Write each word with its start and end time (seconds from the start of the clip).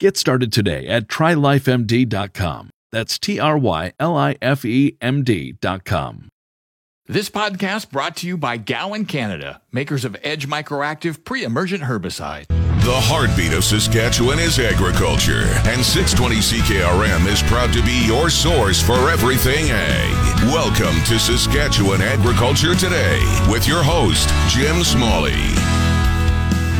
Get 0.00 0.16
started 0.16 0.52
today 0.52 0.86
at 0.86 1.08
trylifemd.com. 1.08 2.70
That's 2.92 3.18
T 3.18 3.40
R 3.40 3.58
Y 3.58 3.92
L 3.98 4.16
I 4.16 4.36
F 4.40 4.64
E 4.64 4.96
M 5.00 5.24
D.com. 5.24 6.28
This 7.06 7.28
podcast 7.28 7.90
brought 7.90 8.16
to 8.18 8.26
you 8.26 8.36
by 8.36 8.58
Gowan 8.58 9.06
Canada, 9.06 9.60
makers 9.72 10.04
of 10.04 10.16
Edge 10.22 10.46
Microactive 10.46 11.24
pre 11.24 11.42
emergent 11.42 11.82
herbicide. 11.82 12.46
The 12.48 12.94
heartbeat 12.94 13.52
of 13.52 13.64
Saskatchewan 13.64 14.38
is 14.38 14.60
agriculture, 14.60 15.42
and 15.66 15.82
620 15.82 16.36
CKRM 16.36 17.26
is 17.26 17.42
proud 17.42 17.72
to 17.72 17.82
be 17.82 18.06
your 18.06 18.30
source 18.30 18.80
for 18.80 19.10
everything 19.10 19.66
ag. 19.68 20.44
Welcome 20.54 20.94
to 21.06 21.18
Saskatchewan 21.18 22.00
Agriculture 22.02 22.76
Today 22.76 23.18
with 23.50 23.66
your 23.66 23.82
host, 23.82 24.30
Jim 24.48 24.84
Smalley. 24.84 25.57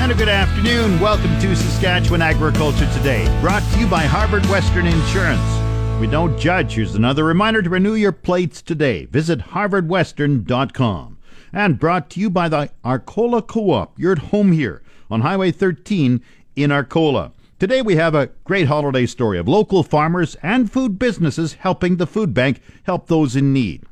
And 0.01 0.13
a 0.13 0.15
good 0.15 0.29
afternoon. 0.29 1.01
Welcome 1.01 1.39
to 1.41 1.57
Saskatchewan 1.57 2.23
Agriculture 2.23 2.89
Today, 2.95 3.27
brought 3.41 3.65
to 3.73 3.81
you 3.81 3.87
by 3.89 4.03
Harvard 4.03 4.47
Western 4.47 4.87
Insurance. 4.87 6.01
We 6.01 6.07
don't 6.07 6.39
judge. 6.39 6.75
Here's 6.75 6.95
another 6.95 7.25
reminder 7.25 7.63
to 7.63 7.69
renew 7.69 7.95
your 7.95 8.13
plates 8.13 8.63
today. 8.63 9.07
Visit 9.07 9.41
harvardwestern.com. 9.41 11.19
And 11.53 11.81
brought 11.81 12.11
to 12.11 12.21
you 12.21 12.31
by 12.31 12.49
the 12.49 12.71
Arcola 12.85 13.43
Co-op. 13.43 13.99
You're 13.99 14.13
at 14.13 14.19
home 14.19 14.53
here 14.53 14.83
on 15.11 15.23
Highway 15.23 15.51
13 15.51 16.23
in 16.55 16.71
Arcola. 16.71 17.33
Today 17.59 17.83
we 17.83 17.97
have 17.97 18.15
a 18.15 18.29
great 18.45 18.69
holiday 18.69 19.05
story 19.05 19.37
of 19.37 19.49
local 19.49 19.83
farmers 19.83 20.37
and 20.45 20.71
food 20.71 20.97
businesses 20.97 21.55
helping 21.55 21.97
the 21.97 22.07
food 22.07 22.33
bank 22.33 22.61
help 22.85 23.09
those 23.09 23.35
in 23.35 23.53
need. 23.53 23.85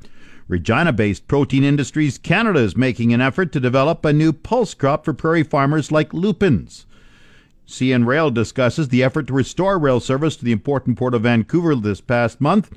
Regina 0.48 0.92
based 0.92 1.26
Protein 1.26 1.64
Industries 1.64 2.18
Canada 2.18 2.60
is 2.60 2.76
making 2.76 3.12
an 3.12 3.20
effort 3.20 3.52
to 3.52 3.60
develop 3.60 4.04
a 4.04 4.12
new 4.12 4.32
pulse 4.32 4.74
crop 4.74 5.04
for 5.04 5.12
prairie 5.12 5.42
farmers 5.42 5.90
like 5.90 6.14
lupins. 6.14 6.86
CN 7.66 8.06
Rail 8.06 8.30
discusses 8.30 8.88
the 8.88 9.02
effort 9.02 9.26
to 9.26 9.32
restore 9.32 9.76
rail 9.76 9.98
service 9.98 10.36
to 10.36 10.44
the 10.44 10.52
important 10.52 10.96
port 10.96 11.14
of 11.14 11.22
Vancouver 11.22 11.74
this 11.74 12.00
past 12.00 12.40
month. 12.40 12.70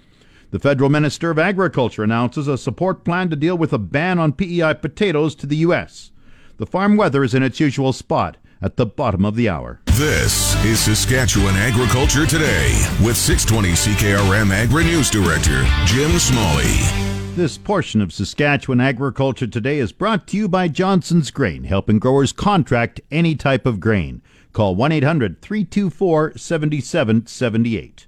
The 0.50 0.58
federal 0.58 0.90
minister 0.90 1.30
of 1.30 1.38
agriculture 1.38 2.04
announces 2.04 2.48
a 2.48 2.58
support 2.58 3.04
plan 3.04 3.30
to 3.30 3.36
deal 3.36 3.56
with 3.56 3.72
a 3.72 3.78
ban 3.78 4.18
on 4.18 4.34
PEI 4.34 4.74
potatoes 4.76 5.36
to 5.36 5.46
the 5.46 5.58
U.S. 5.58 6.10
The 6.58 6.66
farm 6.66 6.98
weather 6.98 7.24
is 7.24 7.36
in 7.36 7.44
its 7.44 7.60
usual 7.60 7.94
spot 7.94 8.38
at 8.64 8.78
the 8.78 8.86
bottom 8.88 9.24
of 9.24 9.36
the 9.36 9.48
hour. 9.48 9.80
This 9.86 10.56
is 10.66 10.80
Saskatchewan 10.80 11.56
Agriculture 11.56 12.26
Today 12.26 12.72
with 13.04 13.16
620 13.16 13.74
CKRM 13.74 14.52
Agri 14.52 14.86
News 14.86 15.12
Director 15.12 15.64
Jim 15.86 16.18
Smalley. 16.18 17.09
This 17.40 17.58
portion 17.58 18.02
of 18.02 18.12
Saskatchewan 18.12 18.82
Agriculture 18.82 19.48
Today 19.48 19.80
is 19.80 19.94
brought 19.94 20.28
to 20.28 20.36
you 20.36 20.50
by 20.50 20.68
Johnson's 20.68 21.32
Grain, 21.32 21.64
helping 21.64 21.98
growers 21.98 22.34
contract 22.34 23.00
any 23.12 23.34
type 23.34 23.66
of 23.66 23.80
grain. 23.80 24.22
Call 24.52 24.76
1 24.76 24.92
800 24.92 25.42
324 25.42 26.38
7778. 26.38 28.08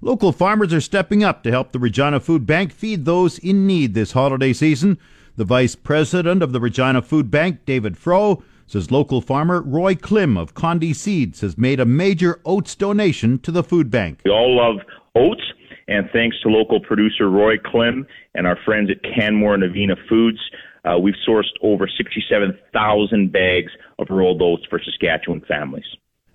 Local 0.00 0.30
farmers 0.30 0.72
are 0.72 0.80
stepping 0.80 1.24
up 1.24 1.42
to 1.42 1.50
help 1.50 1.72
the 1.72 1.80
Regina 1.80 2.20
Food 2.20 2.46
Bank 2.46 2.70
feed 2.70 3.06
those 3.06 3.40
in 3.40 3.66
need 3.66 3.94
this 3.94 4.12
holiday 4.12 4.52
season. 4.52 4.98
The 5.34 5.44
vice 5.44 5.74
president 5.74 6.40
of 6.40 6.52
the 6.52 6.60
Regina 6.60 7.02
Food 7.02 7.28
Bank, 7.28 7.64
David 7.66 7.96
Froh, 7.96 8.40
says 8.68 8.92
local 8.92 9.20
farmer 9.20 9.62
Roy 9.62 9.96
Klim 9.96 10.36
of 10.36 10.54
Condi 10.54 10.94
Seeds 10.94 11.40
has 11.40 11.58
made 11.58 11.80
a 11.80 11.84
major 11.84 12.40
oats 12.44 12.76
donation 12.76 13.40
to 13.40 13.50
the 13.50 13.64
food 13.64 13.90
bank. 13.90 14.20
We 14.24 14.30
all 14.30 14.56
love 14.56 14.76
oats, 15.16 15.42
and 15.88 16.08
thanks 16.12 16.40
to 16.42 16.48
local 16.48 16.78
producer 16.78 17.28
Roy 17.28 17.58
Klim 17.58 18.06
and 18.34 18.46
our 18.46 18.58
friends 18.64 18.90
at 18.90 19.02
Canmar 19.02 19.54
and 19.54 19.62
Avena 19.62 19.96
Foods, 20.08 20.38
uh, 20.84 20.98
we've 20.98 21.14
sourced 21.28 21.52
over 21.62 21.88
67,000 21.88 23.32
bags 23.32 23.72
of 23.98 24.08
rolled 24.10 24.42
oats 24.42 24.64
for 24.68 24.80
Saskatchewan 24.82 25.42
families. 25.42 25.84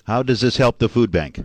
How 0.06 0.22
does 0.22 0.42
this 0.42 0.58
help 0.58 0.78
the 0.78 0.90
food 0.90 1.12
bank? 1.12 1.40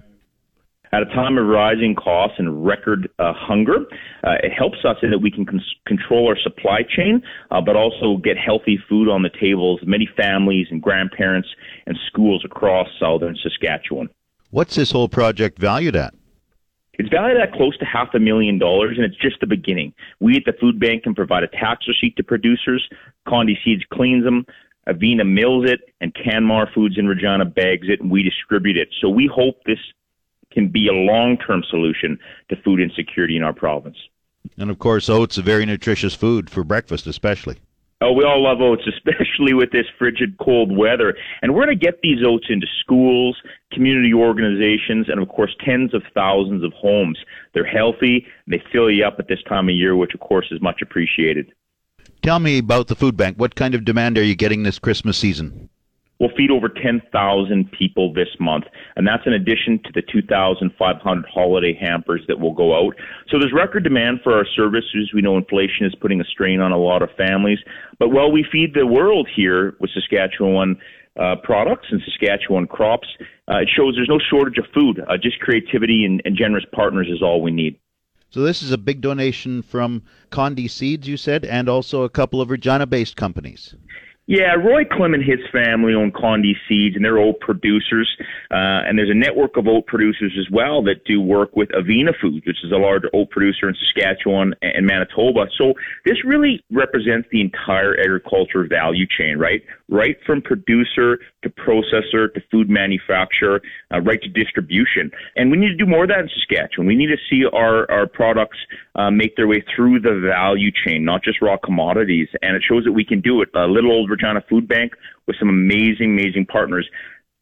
At 0.92 1.02
a 1.02 1.06
time 1.06 1.38
of 1.38 1.46
rising 1.46 1.94
costs 1.94 2.36
and 2.38 2.66
record 2.66 3.08
uh, 3.20 3.32
hunger, 3.32 3.86
uh, 4.24 4.34
it 4.42 4.50
helps 4.50 4.78
us 4.84 4.96
in 5.02 5.10
that 5.10 5.20
we 5.20 5.30
can 5.30 5.46
cons- 5.46 5.76
control 5.86 6.26
our 6.26 6.36
supply 6.36 6.80
chain, 6.82 7.22
uh, 7.52 7.60
but 7.60 7.76
also 7.76 8.16
get 8.16 8.36
healthy 8.36 8.76
food 8.88 9.08
on 9.08 9.22
the 9.22 9.30
tables 9.40 9.80
of 9.82 9.88
many 9.88 10.08
families 10.16 10.66
and 10.70 10.82
grandparents 10.82 11.48
and 11.86 11.96
schools 12.08 12.44
across 12.44 12.88
southern 12.98 13.36
Saskatchewan. 13.40 14.08
What's 14.50 14.74
this 14.74 14.90
whole 14.90 15.08
project 15.08 15.60
valued 15.60 15.94
at? 15.94 16.12
It's 17.00 17.08
valued 17.08 17.40
at 17.40 17.54
close 17.54 17.78
to 17.78 17.86
half 17.86 18.12
a 18.12 18.18
million 18.18 18.58
dollars, 18.58 18.98
and 18.98 19.06
it's 19.06 19.16
just 19.16 19.40
the 19.40 19.46
beginning. 19.46 19.94
We 20.20 20.36
at 20.36 20.42
the 20.44 20.52
food 20.60 20.78
bank 20.78 21.04
can 21.04 21.14
provide 21.14 21.42
a 21.42 21.48
tax 21.48 21.88
receipt 21.88 22.14
to 22.18 22.22
producers. 22.22 22.86
Condi 23.26 23.56
Seeds 23.64 23.84
cleans 23.90 24.22
them. 24.22 24.44
Avena 24.86 25.26
mills 25.26 25.64
it, 25.66 25.80
and 26.02 26.12
Canmar 26.12 26.70
Foods 26.74 26.98
in 26.98 27.06
Regina 27.06 27.46
bags 27.46 27.88
it, 27.88 28.02
and 28.02 28.10
we 28.10 28.22
distribute 28.22 28.76
it. 28.76 28.88
So 29.00 29.08
we 29.08 29.26
hope 29.34 29.64
this 29.64 29.78
can 30.52 30.68
be 30.68 30.88
a 30.88 30.92
long-term 30.92 31.64
solution 31.70 32.18
to 32.50 32.56
food 32.56 32.80
insecurity 32.80 33.34
in 33.34 33.44
our 33.44 33.54
province. 33.54 33.96
And 34.58 34.70
of 34.70 34.78
course, 34.78 35.08
oats 35.08 35.38
a 35.38 35.42
very 35.42 35.64
nutritious 35.64 36.14
food 36.14 36.50
for 36.50 36.64
breakfast, 36.64 37.06
especially. 37.06 37.60
Oh, 38.02 38.12
we 38.12 38.24
all 38.24 38.42
love 38.42 38.60
oats, 38.60 38.82
especially 38.96 39.54
with 39.54 39.70
this 39.72 39.86
frigid 39.98 40.38
cold 40.38 40.76
weather. 40.76 41.14
And 41.42 41.54
we're 41.54 41.66
going 41.66 41.78
to 41.78 41.84
get 41.84 42.00
these 42.02 42.24
oats 42.26 42.46
into 42.48 42.66
schools, 42.80 43.36
community 43.72 44.12
organizations, 44.14 45.08
and 45.08 45.20
of 45.20 45.28
course, 45.28 45.54
tens 45.64 45.94
of 45.94 46.02
thousands 46.14 46.64
of 46.64 46.72
homes. 46.72 47.18
They're 47.54 47.64
healthy, 47.64 48.26
they 48.46 48.62
fill 48.72 48.90
you 48.90 49.04
up 49.04 49.16
at 49.18 49.28
this 49.28 49.42
time 49.48 49.68
of 49.68 49.74
year, 49.74 49.96
which 49.96 50.14
of 50.14 50.20
course 50.20 50.46
is 50.50 50.60
much 50.60 50.80
appreciated. 50.82 51.52
Tell 52.22 52.38
me 52.38 52.58
about 52.58 52.88
the 52.88 52.94
food 52.94 53.16
bank. 53.16 53.38
What 53.38 53.54
kind 53.54 53.74
of 53.74 53.84
demand 53.84 54.18
are 54.18 54.22
you 54.22 54.34
getting 54.34 54.62
this 54.62 54.78
Christmas 54.78 55.16
season? 55.16 55.69
We'll 56.20 56.30
feed 56.36 56.50
over 56.50 56.68
10,000 56.68 57.72
people 57.72 58.12
this 58.12 58.28
month, 58.38 58.64
and 58.94 59.06
that's 59.06 59.22
in 59.26 59.32
addition 59.32 59.80
to 59.84 59.90
the 59.94 60.02
2,500 60.02 61.24
holiday 61.32 61.74
hampers 61.80 62.20
that 62.28 62.38
will 62.38 62.52
go 62.52 62.76
out. 62.76 62.94
So 63.30 63.38
there's 63.38 63.54
record 63.54 63.84
demand 63.84 64.20
for 64.22 64.34
our 64.34 64.44
services. 64.54 65.12
We 65.14 65.22
know 65.22 65.38
inflation 65.38 65.86
is 65.86 65.94
putting 65.98 66.20
a 66.20 66.24
strain 66.24 66.60
on 66.60 66.72
a 66.72 66.76
lot 66.76 67.00
of 67.00 67.08
families, 67.16 67.58
but 67.98 68.10
while 68.10 68.30
we 68.30 68.44
feed 68.52 68.74
the 68.74 68.86
world 68.86 69.28
here 69.34 69.74
with 69.80 69.90
Saskatchewan 69.94 70.76
uh, 71.18 71.36
products 71.42 71.86
and 71.90 72.02
Saskatchewan 72.04 72.66
crops, 72.66 73.08
uh, 73.48 73.58
it 73.58 73.70
shows 73.74 73.94
there's 73.96 74.08
no 74.08 74.20
shortage 74.30 74.58
of 74.58 74.66
food. 74.74 75.00
Uh, 75.00 75.16
just 75.16 75.40
creativity 75.40 76.04
and, 76.04 76.20
and 76.26 76.36
generous 76.36 76.64
partners 76.72 77.08
is 77.10 77.22
all 77.22 77.42
we 77.42 77.50
need. 77.50 77.78
So 78.30 78.42
this 78.42 78.62
is 78.62 78.70
a 78.70 78.78
big 78.78 79.00
donation 79.00 79.60
from 79.60 80.02
Condi 80.30 80.70
Seeds, 80.70 81.08
you 81.08 81.16
said, 81.16 81.44
and 81.44 81.68
also 81.68 82.02
a 82.02 82.08
couple 82.08 82.40
of 82.40 82.50
Regina-based 82.50 83.16
companies. 83.16 83.74
Yeah, 84.30 84.54
Roy 84.54 84.84
Klim 84.84 85.12
and 85.12 85.24
his 85.24 85.40
family 85.50 85.92
own 85.92 86.12
Condi 86.12 86.52
Seeds, 86.68 86.94
and 86.94 87.04
they're 87.04 87.18
oat 87.18 87.40
producers. 87.40 88.08
Uh, 88.52 88.86
and 88.86 88.96
there's 88.96 89.10
a 89.10 89.18
network 89.18 89.56
of 89.56 89.66
oat 89.66 89.88
producers 89.88 90.38
as 90.38 90.48
well 90.52 90.84
that 90.84 91.04
do 91.04 91.20
work 91.20 91.56
with 91.56 91.68
Avena 91.70 92.12
Foods, 92.20 92.46
which 92.46 92.62
is 92.62 92.70
a 92.70 92.76
large 92.76 93.02
oat 93.12 93.28
producer 93.30 93.68
in 93.68 93.74
Saskatchewan 93.74 94.54
and 94.62 94.86
Manitoba. 94.86 95.46
So 95.58 95.74
this 96.04 96.24
really 96.24 96.62
represents 96.70 97.26
the 97.32 97.40
entire 97.40 97.98
agriculture 97.98 98.64
value 98.70 99.04
chain, 99.18 99.36
right? 99.36 99.62
Right 99.88 100.16
from 100.24 100.42
producer 100.42 101.18
to 101.42 101.50
processor 101.50 102.32
to 102.34 102.40
food 102.50 102.68
manufacturer, 102.68 103.60
uh, 103.92 104.00
right 104.00 104.20
to 104.22 104.28
distribution. 104.28 105.10
And 105.36 105.50
we 105.50 105.56
need 105.56 105.68
to 105.68 105.76
do 105.76 105.86
more 105.86 106.04
of 106.04 106.10
that 106.10 106.20
in 106.20 106.28
Saskatchewan. 106.28 106.86
We 106.86 106.96
need 106.96 107.08
to 107.08 107.16
see 107.30 107.44
our, 107.52 107.90
our 107.90 108.06
products 108.06 108.58
uh, 108.94 109.10
make 109.10 109.36
their 109.36 109.46
way 109.46 109.64
through 109.74 110.00
the 110.00 110.20
value 110.20 110.70
chain, 110.84 111.04
not 111.04 111.22
just 111.22 111.40
raw 111.40 111.56
commodities. 111.56 112.28
And 112.42 112.56
it 112.56 112.62
shows 112.68 112.84
that 112.84 112.92
we 112.92 113.04
can 113.04 113.20
do 113.20 113.42
it. 113.42 113.48
A 113.54 113.66
little 113.66 113.92
old 113.92 114.10
Regina 114.10 114.42
Food 114.48 114.68
Bank 114.68 114.92
with 115.26 115.36
some 115.38 115.48
amazing, 115.48 116.18
amazing 116.18 116.46
partners. 116.46 116.88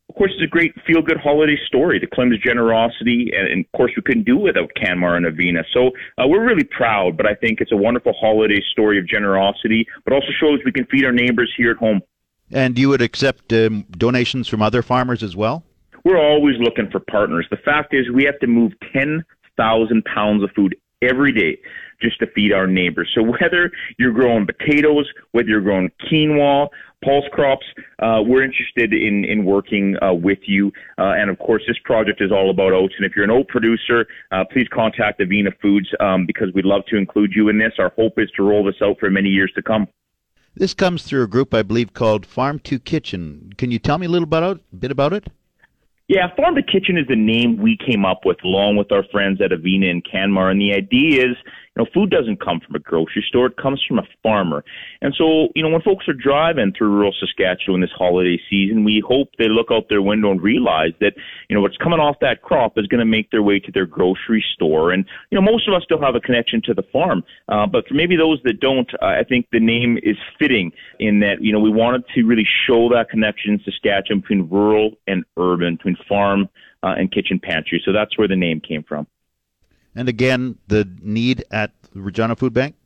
Of 0.09 0.15
course, 0.15 0.31
it's 0.35 0.45
a 0.45 0.49
great 0.49 0.75
feel 0.87 1.03
good 1.03 1.19
holiday 1.19 1.56
story. 1.67 1.99
The 1.99 2.06
Klim's 2.06 2.39
generosity, 2.39 3.31
and, 3.37 3.47
and, 3.47 3.65
of 3.65 3.73
course, 3.73 3.93
we 3.95 4.03
couldn't 4.03 4.25
do 4.25 4.39
it 4.39 4.43
without 4.43 4.71
Canmar 4.75 5.19
and 5.19 5.27
Avena. 5.27 5.62
So 5.75 5.89
uh, 6.17 6.27
we're 6.27 6.47
really 6.47 6.65
proud, 6.65 7.17
but 7.17 7.27
I 7.27 7.35
think 7.35 7.61
it's 7.61 7.73
a 7.73 7.77
wonderful 7.77 8.15
holiday 8.19 8.62
story 8.73 8.99
of 8.99 9.06
generosity, 9.06 9.87
but 10.05 10.15
also 10.15 10.29
shows 10.41 10.61
we 10.65 10.73
can 10.73 10.87
feed 10.87 11.05
our 11.05 11.12
neighbors 11.12 11.53
here 11.59 11.73
at 11.73 11.77
home. 11.77 12.00
And 12.50 12.79
you 12.79 12.89
would 12.89 13.03
accept 13.03 13.53
um, 13.53 13.85
donations 13.91 14.49
from 14.49 14.62
other 14.62 14.83
farmers 14.83 15.23
as 15.23 15.37
well? 15.37 15.65
We're 16.05 16.21
always 16.21 16.56
looking 16.59 16.91
for 16.91 17.00
partners. 17.00 17.47
The 17.50 17.59
fact 17.59 17.93
is, 17.93 18.11
we 18.11 18.25
have 18.25 18.39
to 18.41 18.47
move 18.47 18.73
10,000 18.93 20.05
pounds 20.05 20.43
of 20.43 20.50
food 20.56 20.77
every 21.03 21.33
day 21.33 21.59
just 22.00 22.19
to 22.21 22.27
feed 22.29 22.53
our 22.53 22.67
neighbors. 22.67 23.11
So 23.15 23.23
whether 23.23 23.71
you're 23.99 24.12
growing 24.12 24.47
potatoes, 24.47 25.06
whether 25.33 25.49
you're 25.49 25.61
growing 25.61 25.91
quinoa, 26.11 26.69
pulse 27.05 27.25
crops, 27.33 27.67
uh, 28.00 28.23
we're 28.25 28.43
interested 28.43 28.93
in, 28.93 29.25
in 29.25 29.45
working 29.45 29.97
uh, 30.03 30.12
with 30.12 30.39
you. 30.47 30.73
Uh, 30.99 31.15
and 31.17 31.31
of 31.31 31.39
course, 31.39 31.62
this 31.67 31.79
project 31.85 32.21
is 32.21 32.33
all 32.33 32.50
about 32.50 32.73
oats. 32.73 32.95
And 32.97 33.06
if 33.06 33.15
you're 33.15 33.25
an 33.25 33.31
oat 33.31 33.49
producer, 33.49 34.06
uh, 34.33 34.45
please 34.50 34.67
contact 34.73 35.21
Avena 35.21 35.53
Foods 35.61 35.89
um, 36.00 36.27
because 36.27 36.49
we'd 36.55 36.65
love 36.65 36.83
to 36.87 36.97
include 36.97 37.33
you 37.35 37.49
in 37.49 37.59
this. 37.59 37.73
Our 37.79 37.91
hope 37.91 38.19
is 38.19 38.31
to 38.37 38.43
roll 38.43 38.65
this 38.65 38.77
out 38.83 38.99
for 38.99 39.11
many 39.11 39.29
years 39.29 39.53
to 39.56 39.62
come. 39.62 39.89
This 40.58 40.75
comes 40.75 41.05
through 41.05 41.22
a 41.22 41.28
group 41.28 41.55
I 41.55 41.62
believe 41.62 41.94
called 41.94 42.26
Farm 42.26 42.58
to 42.64 42.81
Kitchen. 42.81 43.52
Can 43.58 43.70
you 43.70 43.78
tell 43.78 43.96
me 43.96 44.06
a 44.06 44.08
little 44.08 44.25
about, 44.25 44.60
bit 44.76 44.90
about 44.90 45.12
it? 45.12 45.28
Yeah, 46.08 46.34
Farm 46.34 46.56
to 46.56 46.64
Kitchen 46.64 46.99
is 46.99 47.06
the 47.06 47.14
name 47.14 47.58
we 47.58 47.76
came 47.76 48.05
up 48.05 48.22
with 48.25 48.38
along 48.43 48.75
with 48.75 48.90
our 48.90 49.05
friends 49.12 49.40
at 49.40 49.52
Avena 49.52 49.88
and 49.88 50.05
Canmar. 50.05 50.50
And 50.50 50.60
the 50.60 50.75
idea 50.75 51.26
is 51.26 51.37
know, 51.78 51.86
food 51.94 52.10
doesn't 52.10 52.40
come 52.44 52.60
from 52.60 52.75
a 52.75 52.78
grocery 52.78 53.25
store; 53.26 53.46
it 53.46 53.56
comes 53.56 53.82
from 53.86 53.98
a 53.98 54.06
farmer. 54.22 54.64
And 55.00 55.14
so, 55.16 55.48
you 55.54 55.62
know, 55.62 55.70
when 55.70 55.82
folks 55.82 56.08
are 56.08 56.14
driving 56.14 56.72
through 56.76 56.90
rural 56.90 57.14
Saskatchewan 57.19 57.80
this 57.80 57.90
holiday 57.96 58.40
season, 58.50 58.84
we 58.84 59.02
hope 59.06 59.30
they 59.38 59.48
look 59.48 59.69
out 59.70 59.88
their 59.88 60.02
window 60.02 60.30
and 60.30 60.42
realize 60.42 60.92
that, 61.00 61.14
you 61.48 61.56
know, 61.56 61.62
what's 61.62 61.76
coming 61.76 62.00
off 62.00 62.16
that 62.20 62.42
crop 62.42 62.76
is 62.76 62.86
going 62.86 63.00
to 63.00 63.06
make 63.06 63.30
their 63.30 63.42
way 63.42 63.58
to 63.60 63.72
their 63.72 63.86
grocery 63.86 64.44
store. 64.54 64.92
And 64.92 65.04
you 65.30 65.40
know, 65.40 65.42
most 65.42 65.69
of 65.69 65.75
us 65.75 65.82
still 65.84 66.00
have 66.00 66.14
a 66.14 66.20
connection 66.20 66.60
to 66.66 66.75
the 66.75 66.82
farm, 66.92 67.22
uh, 67.48 67.66
but 67.66 67.86
for 67.86 67.94
maybe 67.94 68.16
those 68.16 68.40
that 68.44 68.60
don't, 68.60 68.90
uh, 69.02 69.06
I 69.06 69.25
think 69.25 69.46
the 69.52 69.60
name 69.60 69.98
is 70.02 70.16
fitting 70.38 70.72
in 70.98 71.20
that, 71.20 71.36
you 71.40 71.52
know, 71.52 71.60
we 71.60 71.70
wanted 71.70 72.04
to 72.14 72.25
really 72.25 72.46
show 72.66 72.88
that 72.90 73.10
connection 73.10 73.54
in 73.54 73.60
Saskatchewan 73.64 74.20
between 74.20 74.48
rural 74.48 74.92
and 75.06 75.25
urban, 75.36 75.76
between 75.76 75.96
farm 76.08 76.48
uh, 76.82 76.94
and 76.98 77.10
kitchen 77.12 77.40
pantry. 77.40 77.82
So 77.84 77.92
that's 77.92 78.16
where 78.19 78.28
the 78.28 78.36
name 78.36 78.60
came 78.60 78.82
from. 78.82 79.06
And 79.99 80.09
again, 80.09 80.56
the 80.69 80.89
need 81.03 81.45
at 81.50 81.73
the 81.93 82.00
Regina 82.00 82.37
Food 82.37 82.55
Bank? 82.55 82.77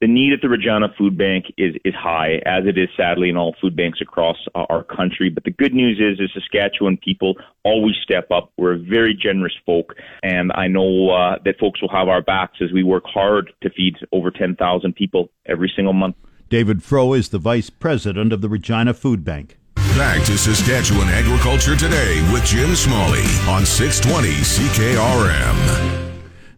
The 0.00 0.06
need 0.06 0.32
at 0.32 0.40
the 0.40 0.48
Regina 0.48 0.86
Food 0.96 1.18
Bank 1.18 1.46
is, 1.58 1.74
is 1.84 1.94
high, 1.94 2.40
as 2.46 2.64
it 2.64 2.78
is 2.78 2.88
sadly 2.96 3.28
in 3.28 3.36
all 3.36 3.56
food 3.60 3.74
banks 3.74 4.00
across 4.00 4.36
uh, 4.54 4.64
our 4.70 4.84
country. 4.84 5.30
But 5.30 5.42
the 5.42 5.50
good 5.50 5.74
news 5.74 5.98
is, 5.98 6.20
is 6.20 6.30
Saskatchewan 6.32 6.96
people 6.98 7.34
always 7.64 7.96
step 8.04 8.30
up. 8.30 8.52
We're 8.56 8.74
a 8.74 8.78
very 8.78 9.18
generous 9.20 9.54
folk, 9.66 9.94
and 10.22 10.52
I 10.54 10.68
know 10.68 11.10
uh, 11.10 11.38
that 11.44 11.58
folks 11.58 11.82
will 11.82 11.90
have 11.90 12.06
our 12.06 12.22
backs 12.22 12.58
as 12.62 12.70
we 12.70 12.84
work 12.84 13.04
hard 13.04 13.52
to 13.62 13.70
feed 13.70 13.96
over 14.12 14.30
10,000 14.30 14.94
people 14.94 15.30
every 15.46 15.72
single 15.74 15.92
month. 15.92 16.14
David 16.50 16.84
Froh 16.84 17.14
is 17.14 17.30
the 17.30 17.38
vice 17.38 17.68
president 17.68 18.32
of 18.32 18.42
the 18.42 18.48
Regina 18.48 18.94
Food 18.94 19.24
Bank. 19.24 19.58
Back 19.74 20.24
to 20.26 20.38
Saskatchewan 20.38 21.08
Agriculture 21.08 21.74
Today 21.74 22.22
with 22.32 22.44
Jim 22.44 22.76
Smalley 22.76 23.24
on 23.48 23.66
620 23.66 24.28
CKRM. 24.44 26.03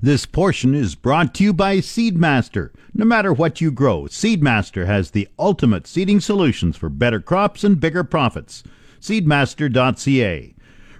This 0.02 0.26
portion 0.26 0.74
is 0.74 0.94
brought 0.94 1.34
to 1.36 1.44
you 1.44 1.54
by 1.54 1.78
Seedmaster. 1.78 2.70
No 2.92 3.06
matter 3.06 3.32
what 3.32 3.62
you 3.62 3.70
grow, 3.70 4.02
Seedmaster 4.02 4.84
has 4.84 5.10
the 5.10 5.26
ultimate 5.38 5.86
seeding 5.86 6.20
solutions 6.20 6.76
for 6.76 6.90
better 6.90 7.18
crops 7.18 7.64
and 7.64 7.80
bigger 7.80 8.04
profits. 8.04 8.62
Seedmaster.ca. 9.00 10.54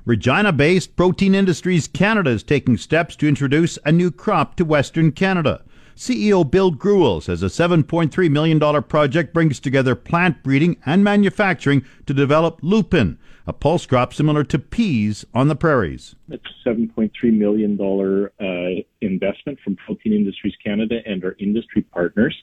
Regina 0.06 0.50
based 0.50 0.96
Protein 0.96 1.34
Industries 1.34 1.88
Canada 1.88 2.30
is 2.30 2.42
taking 2.42 2.78
steps 2.78 3.16
to 3.16 3.28
introduce 3.28 3.78
a 3.84 3.92
new 3.92 4.10
crop 4.10 4.56
to 4.56 4.64
Western 4.64 5.12
Canada. 5.12 5.62
CEO 5.94 6.50
Bill 6.50 6.70
Greuel 6.72 7.22
says 7.22 7.42
a 7.42 7.46
$7.3 7.46 8.30
million 8.30 8.82
project 8.84 9.34
brings 9.34 9.60
together 9.60 9.94
plant 9.94 10.42
breeding 10.42 10.78
and 10.86 11.04
manufacturing 11.04 11.84
to 12.06 12.14
develop 12.14 12.60
lupin, 12.62 13.18
a 13.46 13.52
pulse 13.52 13.86
crop 13.86 14.12
similar 14.12 14.44
to 14.44 14.58
peas 14.58 15.24
on 15.32 15.48
the 15.48 15.56
prairies. 15.56 16.16
It's 16.28 16.44
a 16.64 16.68
$7.3 16.68 17.10
million 17.32 17.78
uh, 17.80 18.82
investment 19.00 19.58
from 19.62 19.76
Protein 19.76 20.12
Industries 20.12 20.54
Canada 20.62 20.96
and 21.06 21.24
our 21.24 21.36
industry 21.38 21.82
partners, 21.82 22.36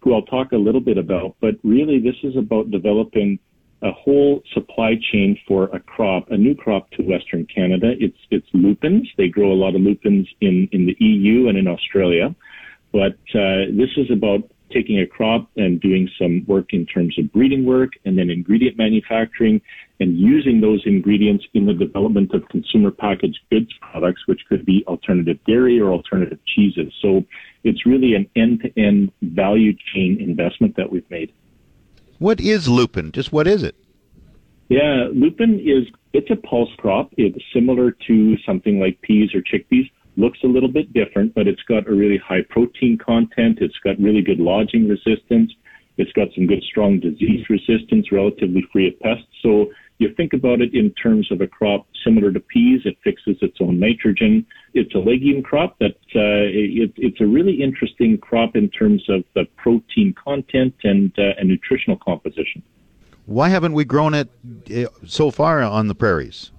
who 0.00 0.14
I'll 0.14 0.22
talk 0.22 0.52
a 0.52 0.56
little 0.56 0.80
bit 0.80 0.98
about. 0.98 1.36
But 1.40 1.54
really, 1.62 1.98
this 1.98 2.16
is 2.22 2.36
about 2.36 2.70
developing 2.70 3.38
a 3.82 3.90
whole 3.92 4.42
supply 4.52 4.94
chain 5.10 5.38
for 5.48 5.64
a 5.74 5.80
crop, 5.80 6.30
a 6.30 6.36
new 6.36 6.54
crop 6.54 6.90
to 6.92 7.02
Western 7.02 7.46
Canada. 7.46 7.94
It's 7.98 8.18
it's 8.30 8.46
lupins. 8.52 9.08
They 9.16 9.28
grow 9.28 9.52
a 9.52 9.54
lot 9.54 9.74
of 9.74 9.80
lupins 9.80 10.28
in 10.40 10.68
in 10.70 10.86
the 10.86 10.96
EU 11.00 11.48
and 11.48 11.58
in 11.58 11.66
Australia, 11.66 12.34
but 12.92 13.18
uh, 13.34 13.72
this 13.72 13.90
is 13.96 14.08
about 14.12 14.51
taking 14.72 15.00
a 15.00 15.06
crop 15.06 15.48
and 15.56 15.80
doing 15.80 16.08
some 16.18 16.44
work 16.46 16.72
in 16.72 16.86
terms 16.86 17.18
of 17.18 17.32
breeding 17.32 17.64
work 17.64 17.90
and 18.04 18.18
then 18.18 18.30
ingredient 18.30 18.76
manufacturing 18.76 19.60
and 20.00 20.18
using 20.18 20.60
those 20.60 20.82
ingredients 20.86 21.44
in 21.54 21.66
the 21.66 21.74
development 21.74 22.32
of 22.34 22.48
consumer 22.48 22.90
packaged 22.90 23.38
goods 23.50 23.70
products, 23.80 24.22
which 24.26 24.40
could 24.48 24.64
be 24.64 24.84
alternative 24.86 25.38
dairy 25.46 25.80
or 25.80 25.92
alternative 25.92 26.38
cheeses. 26.46 26.92
So 27.00 27.24
it's 27.64 27.86
really 27.86 28.14
an 28.14 28.28
end 28.34 28.62
to 28.62 28.80
end 28.80 29.12
value 29.22 29.74
chain 29.94 30.18
investment 30.20 30.76
that 30.76 30.90
we've 30.90 31.08
made. 31.10 31.32
What 32.18 32.40
is 32.40 32.68
lupin? 32.68 33.12
Just 33.12 33.32
what 33.32 33.46
is 33.46 33.62
it? 33.62 33.76
Yeah, 34.68 35.08
lupin 35.12 35.60
is 35.60 35.86
it's 36.12 36.30
a 36.30 36.36
pulse 36.36 36.70
crop. 36.78 37.12
It's 37.16 37.38
similar 37.52 37.90
to 38.06 38.36
something 38.46 38.80
like 38.80 39.00
peas 39.02 39.34
or 39.34 39.40
chickpeas 39.40 39.90
looks 40.16 40.38
a 40.44 40.46
little 40.46 40.68
bit 40.68 40.92
different, 40.92 41.34
but 41.34 41.48
it's 41.48 41.62
got 41.62 41.88
a 41.88 41.94
really 41.94 42.18
high 42.18 42.42
protein 42.48 42.98
content. 42.98 43.58
It's 43.60 43.78
got 43.78 43.98
really 43.98 44.22
good 44.22 44.38
lodging 44.38 44.88
resistance. 44.88 45.52
It's 45.96 46.12
got 46.12 46.28
some 46.34 46.46
good 46.46 46.62
strong 46.62 47.00
disease 47.00 47.48
resistance, 47.48 48.12
relatively 48.12 48.64
free 48.72 48.88
of 48.88 48.98
pests. 49.00 49.26
So 49.42 49.70
you 49.98 50.12
think 50.14 50.32
about 50.32 50.60
it 50.60 50.74
in 50.74 50.90
terms 50.92 51.30
of 51.30 51.40
a 51.40 51.46
crop 51.46 51.86
similar 52.04 52.32
to 52.32 52.40
peas. 52.40 52.82
It 52.84 52.96
fixes 53.04 53.36
its 53.40 53.58
own 53.60 53.78
nitrogen. 53.78 54.46
It's 54.74 54.94
a 54.94 54.98
legume 54.98 55.42
crop 55.42 55.78
that 55.78 55.96
uh, 56.14 56.48
it, 56.48 56.92
it's 56.96 57.20
a 57.20 57.26
really 57.26 57.62
interesting 57.62 58.18
crop 58.18 58.56
in 58.56 58.68
terms 58.70 59.02
of 59.08 59.24
the 59.34 59.44
protein 59.56 60.14
content 60.14 60.74
and, 60.82 61.12
uh, 61.18 61.34
and 61.38 61.48
nutritional 61.48 61.98
composition. 61.98 62.62
Why 63.26 63.50
haven't 63.50 63.74
we 63.74 63.84
grown 63.84 64.14
it 64.14 64.28
uh, 64.74 64.90
so 65.06 65.30
far 65.30 65.62
on 65.62 65.88
the 65.88 65.94
prairies? 65.94 66.51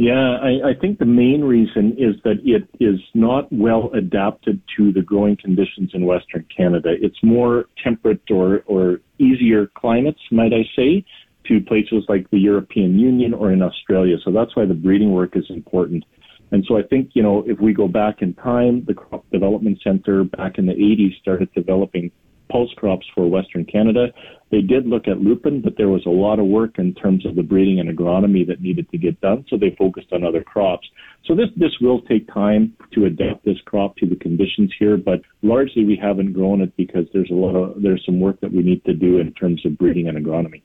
Yeah, 0.00 0.36
I, 0.40 0.68
I 0.68 0.74
think 0.80 1.00
the 1.00 1.06
main 1.06 1.42
reason 1.42 1.96
is 1.98 2.14
that 2.22 2.36
it 2.44 2.68
is 2.78 3.00
not 3.14 3.52
well 3.52 3.90
adapted 3.94 4.62
to 4.76 4.92
the 4.92 5.02
growing 5.02 5.36
conditions 5.36 5.90
in 5.92 6.06
Western 6.06 6.46
Canada. 6.56 6.90
It's 7.02 7.18
more 7.20 7.64
temperate 7.82 8.22
or, 8.30 8.62
or 8.66 9.00
easier 9.18 9.66
climates, 9.76 10.20
might 10.30 10.52
I 10.52 10.62
say, 10.76 11.04
to 11.48 11.60
places 11.62 12.04
like 12.08 12.30
the 12.30 12.38
European 12.38 12.96
Union 12.96 13.34
or 13.34 13.50
in 13.50 13.60
Australia. 13.60 14.18
So 14.24 14.30
that's 14.30 14.54
why 14.54 14.66
the 14.66 14.74
breeding 14.74 15.10
work 15.10 15.36
is 15.36 15.46
important. 15.48 16.04
And 16.52 16.64
so 16.68 16.78
I 16.78 16.82
think, 16.84 17.10
you 17.14 17.22
know, 17.24 17.42
if 17.48 17.58
we 17.58 17.72
go 17.74 17.88
back 17.88 18.22
in 18.22 18.34
time, 18.34 18.84
the 18.86 18.94
Crop 18.94 19.28
Development 19.32 19.80
Center 19.82 20.22
back 20.22 20.58
in 20.58 20.66
the 20.66 20.74
80s 20.74 21.18
started 21.20 21.52
developing 21.54 22.12
pulse 22.48 22.72
crops 22.76 23.06
for 23.14 23.28
Western 23.28 23.64
Canada. 23.64 24.08
They 24.50 24.62
did 24.62 24.86
look 24.86 25.08
at 25.08 25.20
lupin, 25.20 25.60
but 25.60 25.76
there 25.76 25.88
was 25.88 26.06
a 26.06 26.10
lot 26.10 26.38
of 26.38 26.46
work 26.46 26.78
in 26.78 26.94
terms 26.94 27.26
of 27.26 27.34
the 27.36 27.42
breeding 27.42 27.80
and 27.80 27.96
agronomy 27.96 28.46
that 28.46 28.60
needed 28.62 28.90
to 28.90 28.98
get 28.98 29.20
done, 29.20 29.44
so 29.48 29.56
they 29.56 29.74
focused 29.78 30.12
on 30.12 30.24
other 30.24 30.42
crops. 30.42 30.88
So 31.26 31.34
this 31.34 31.48
this 31.56 31.72
will 31.80 32.00
take 32.02 32.32
time 32.32 32.74
to 32.92 33.04
adapt 33.04 33.44
this 33.44 33.60
crop 33.66 33.96
to 33.96 34.06
the 34.06 34.16
conditions 34.16 34.72
here, 34.78 34.96
but 34.96 35.20
largely 35.42 35.84
we 35.84 35.96
haven't 35.96 36.32
grown 36.32 36.60
it 36.60 36.74
because 36.76 37.06
there's 37.12 37.30
a 37.30 37.34
lot 37.34 37.54
of 37.54 37.82
there's 37.82 38.04
some 38.06 38.20
work 38.20 38.40
that 38.40 38.52
we 38.52 38.62
need 38.62 38.84
to 38.86 38.94
do 38.94 39.18
in 39.18 39.32
terms 39.34 39.64
of 39.66 39.76
breeding 39.76 40.08
and 40.08 40.16
agronomy. 40.16 40.62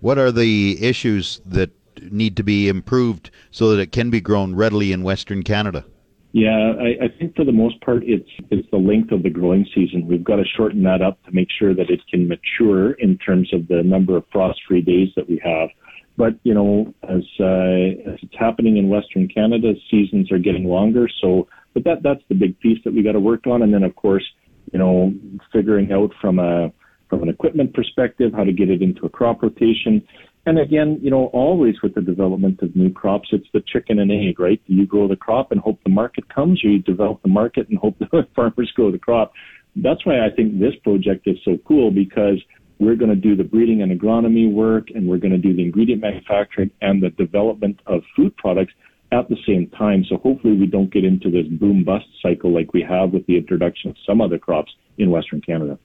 What 0.00 0.18
are 0.18 0.32
the 0.32 0.76
issues 0.84 1.40
that 1.46 1.70
need 2.10 2.36
to 2.36 2.42
be 2.42 2.68
improved 2.68 3.30
so 3.50 3.70
that 3.70 3.80
it 3.80 3.92
can 3.92 4.10
be 4.10 4.20
grown 4.20 4.54
readily 4.54 4.92
in 4.92 5.02
Western 5.02 5.42
Canada? 5.42 5.84
Yeah, 6.32 6.72
I, 6.80 7.04
I 7.04 7.08
think 7.18 7.36
for 7.36 7.44
the 7.44 7.52
most 7.52 7.78
part, 7.82 8.02
it's 8.06 8.28
it's 8.50 8.66
the 8.70 8.78
length 8.78 9.12
of 9.12 9.22
the 9.22 9.28
growing 9.28 9.66
season. 9.74 10.06
We've 10.06 10.24
got 10.24 10.36
to 10.36 10.44
shorten 10.56 10.82
that 10.84 11.02
up 11.02 11.22
to 11.24 11.32
make 11.32 11.48
sure 11.58 11.74
that 11.74 11.90
it 11.90 12.00
can 12.10 12.26
mature 12.26 12.92
in 12.92 13.18
terms 13.18 13.52
of 13.52 13.68
the 13.68 13.82
number 13.82 14.16
of 14.16 14.24
frost-free 14.32 14.80
days 14.80 15.08
that 15.14 15.28
we 15.28 15.40
have. 15.44 15.68
But 16.16 16.34
you 16.42 16.54
know, 16.54 16.94
as 17.02 17.22
uh, 17.38 18.12
as 18.12 18.18
it's 18.22 18.34
happening 18.38 18.78
in 18.78 18.88
Western 18.88 19.28
Canada, 19.28 19.74
seasons 19.90 20.32
are 20.32 20.38
getting 20.38 20.64
longer. 20.64 21.06
So, 21.20 21.48
but 21.74 21.84
that 21.84 22.02
that's 22.02 22.22
the 22.30 22.34
big 22.34 22.58
piece 22.60 22.78
that 22.84 22.94
we 22.94 23.02
got 23.02 23.12
to 23.12 23.20
work 23.20 23.46
on. 23.46 23.60
And 23.60 23.72
then, 23.72 23.82
of 23.82 23.94
course, 23.94 24.24
you 24.72 24.78
know, 24.78 25.12
figuring 25.52 25.92
out 25.92 26.12
from 26.18 26.38
a 26.38 26.72
from 27.10 27.22
an 27.22 27.28
equipment 27.28 27.74
perspective 27.74 28.32
how 28.34 28.44
to 28.44 28.52
get 28.52 28.70
it 28.70 28.80
into 28.80 29.04
a 29.04 29.10
crop 29.10 29.42
rotation 29.42 30.02
and 30.44 30.58
again, 30.58 30.98
you 31.00 31.10
know, 31.10 31.26
always 31.26 31.80
with 31.82 31.94
the 31.94 32.00
development 32.00 32.60
of 32.62 32.74
new 32.74 32.92
crops, 32.92 33.28
it's 33.32 33.46
the 33.52 33.60
chicken 33.60 34.00
and 34.00 34.10
egg, 34.10 34.40
right? 34.40 34.60
You 34.66 34.86
grow 34.86 35.06
the 35.06 35.16
crop 35.16 35.52
and 35.52 35.60
hope 35.60 35.78
the 35.84 35.90
market 35.90 36.28
comes, 36.28 36.64
or 36.64 36.68
you 36.68 36.80
develop 36.80 37.22
the 37.22 37.28
market 37.28 37.68
and 37.68 37.78
hope 37.78 37.96
the 38.10 38.26
farmers 38.34 38.72
grow 38.74 38.90
the 38.90 38.98
crop. 38.98 39.32
That's 39.76 40.04
why 40.04 40.26
I 40.26 40.30
think 40.30 40.58
this 40.58 40.74
project 40.82 41.26
is 41.26 41.38
so 41.44 41.58
cool 41.66 41.90
because 41.90 42.42
we're 42.80 42.96
going 42.96 43.10
to 43.10 43.16
do 43.16 43.36
the 43.36 43.44
breeding 43.44 43.82
and 43.82 43.98
agronomy 43.98 44.52
work, 44.52 44.90
and 44.90 45.06
we're 45.06 45.18
going 45.18 45.32
to 45.32 45.38
do 45.38 45.54
the 45.54 45.62
ingredient 45.62 46.02
manufacturing 46.02 46.70
and 46.80 47.00
the 47.00 47.10
development 47.10 47.78
of 47.86 48.02
food 48.16 48.36
products 48.36 48.72
at 49.12 49.28
the 49.28 49.36
same 49.46 49.68
time. 49.70 50.04
So 50.08 50.16
hopefully 50.16 50.56
we 50.56 50.66
don't 50.66 50.92
get 50.92 51.04
into 51.04 51.30
this 51.30 51.46
boom 51.46 51.84
bust 51.84 52.06
cycle 52.20 52.52
like 52.52 52.72
we 52.72 52.82
have 52.82 53.12
with 53.12 53.24
the 53.26 53.36
introduction 53.36 53.90
of 53.90 53.96
some 54.04 54.20
other 54.20 54.38
crops 54.38 54.72
in 54.98 55.10
Western 55.10 55.40
Canada. 55.40 55.78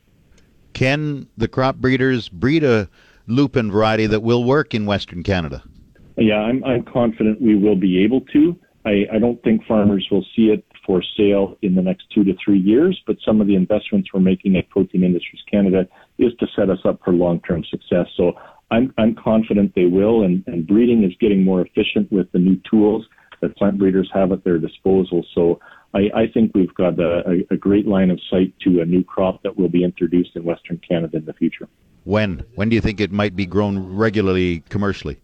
Can 0.74 1.28
the 1.38 1.48
crop 1.48 1.76
breeders 1.76 2.30
breed 2.30 2.64
a 2.64 2.90
lupin 3.28 3.72
variety 3.72 4.08
that 4.08 4.22
will 4.22 4.44
work 4.44 4.74
in 4.74 4.86
Western 4.86 5.24
Canada? 5.24 5.64
Yeah, 6.18 6.38
I'm, 6.38 6.64
I'm 6.64 6.84
confident 6.84 7.42
we 7.42 7.56
will 7.56 7.76
be 7.76 8.04
able 8.04 8.22
to. 8.34 8.58
I, 8.86 9.06
I 9.14 9.20
don't 9.20 9.42
think 9.44 9.66
farmers 9.68 10.08
will 10.10 10.26
see 10.36 10.48
it 10.48 10.66
for 10.86 11.04
sale 11.18 11.58
in 11.62 11.76
the 11.76 11.82
next 11.82 12.06
two 12.14 12.24
to 12.24 12.34
three 12.44 12.60
years, 12.60 13.00
but 13.06 13.18
some 13.26 13.42
of 13.42 13.48
the 13.48 13.56
investments 13.56 14.10
we're 14.14 14.22
making 14.22 14.56
at 14.56 14.70
Protein 14.70 15.04
Industries 15.04 15.42
Canada 15.52 15.86
is 16.18 16.32
to 16.40 16.48
set 16.56 16.70
us 16.70 16.80
up 16.86 17.00
for 17.04 17.14
long-term 17.14 17.66
success. 17.70 18.08
So 18.16 18.32
I'm, 18.72 18.94
I'm 18.98 19.16
confident 19.16 19.74
they 19.76 19.86
will, 19.86 20.24
and, 20.24 20.44
and 20.48 20.66
breeding 20.66 21.04
is 21.04 21.12
getting 21.20 21.44
more 21.44 21.62
efficient 21.62 22.12
with 22.12 22.32
the 22.32 22.40
new 22.40 22.60
tools 22.70 23.06
that 23.42 23.56
plant 23.58 23.78
breeders 23.78 24.10
have 24.14 24.32
at 24.32 24.44
their 24.44 24.58
disposal. 24.58 25.26
So 25.36 25.60
I, 25.94 26.00
I 26.16 26.28
think 26.34 26.52
we've 26.56 26.74
got 26.74 27.00
a, 27.00 27.44
a, 27.52 27.58
great 27.58 27.88
line 27.88 28.10
of 28.10 28.20
sight 28.30 28.54
to 28.64 28.82
a 28.82 28.86
new 28.86 29.04
crop 29.04 29.44
that 29.44 29.58
will 29.58 29.70
be 29.70 29.84
introduced 29.84 30.32
in 30.36 30.44
Western 30.44 30.82
Canada 30.88 31.18
in 31.18 31.26
the 31.26 31.34
future. 31.34 31.68
When? 32.08 32.46
When 32.56 32.70
do 32.70 32.76
you 32.76 32.82
think 32.82 33.02
it 33.02 33.12
might 33.12 33.36
be 33.36 33.46
grown 33.46 33.94
regularly 33.94 34.62
commercially? 34.70 35.20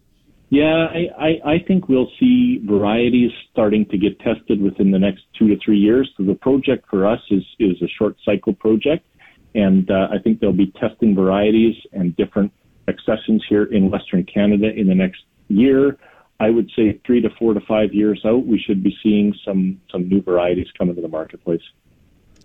Yeah, 0.50 0.88
I, 0.92 1.08
I, 1.18 1.52
I 1.54 1.58
think 1.66 1.88
we'll 1.88 2.10
see 2.20 2.60
varieties 2.62 3.30
starting 3.50 3.86
to 3.86 3.96
get 3.96 4.20
tested 4.20 4.60
within 4.60 4.90
the 4.90 4.98
next 4.98 5.22
two 5.38 5.48
to 5.48 5.56
three 5.64 5.78
years. 5.78 6.12
So 6.14 6.24
the 6.24 6.34
project 6.34 6.84
for 6.90 7.06
us 7.06 7.20
is, 7.30 7.42
is 7.58 7.80
a 7.80 7.88
short 7.88 8.16
cycle 8.22 8.52
project. 8.52 9.06
And 9.54 9.90
uh, 9.90 10.08
I 10.12 10.18
think 10.18 10.40
they'll 10.40 10.52
be 10.52 10.72
testing 10.78 11.14
varieties 11.14 11.74
and 11.94 12.14
different 12.16 12.52
accessions 12.86 13.42
here 13.48 13.64
in 13.64 13.90
Western 13.90 14.22
Canada 14.24 14.70
in 14.70 14.86
the 14.86 14.94
next 14.94 15.22
year. 15.48 15.96
I 16.38 16.50
would 16.50 16.70
say 16.76 17.00
three 17.06 17.22
to 17.22 17.30
four 17.38 17.54
to 17.54 17.60
five 17.60 17.94
years 17.94 18.20
out, 18.26 18.44
we 18.44 18.58
should 18.58 18.82
be 18.82 18.94
seeing 19.02 19.32
some 19.42 19.80
some 19.90 20.06
new 20.06 20.20
varieties 20.20 20.66
come 20.76 20.90
into 20.90 21.00
the 21.00 21.08
marketplace. 21.08 21.62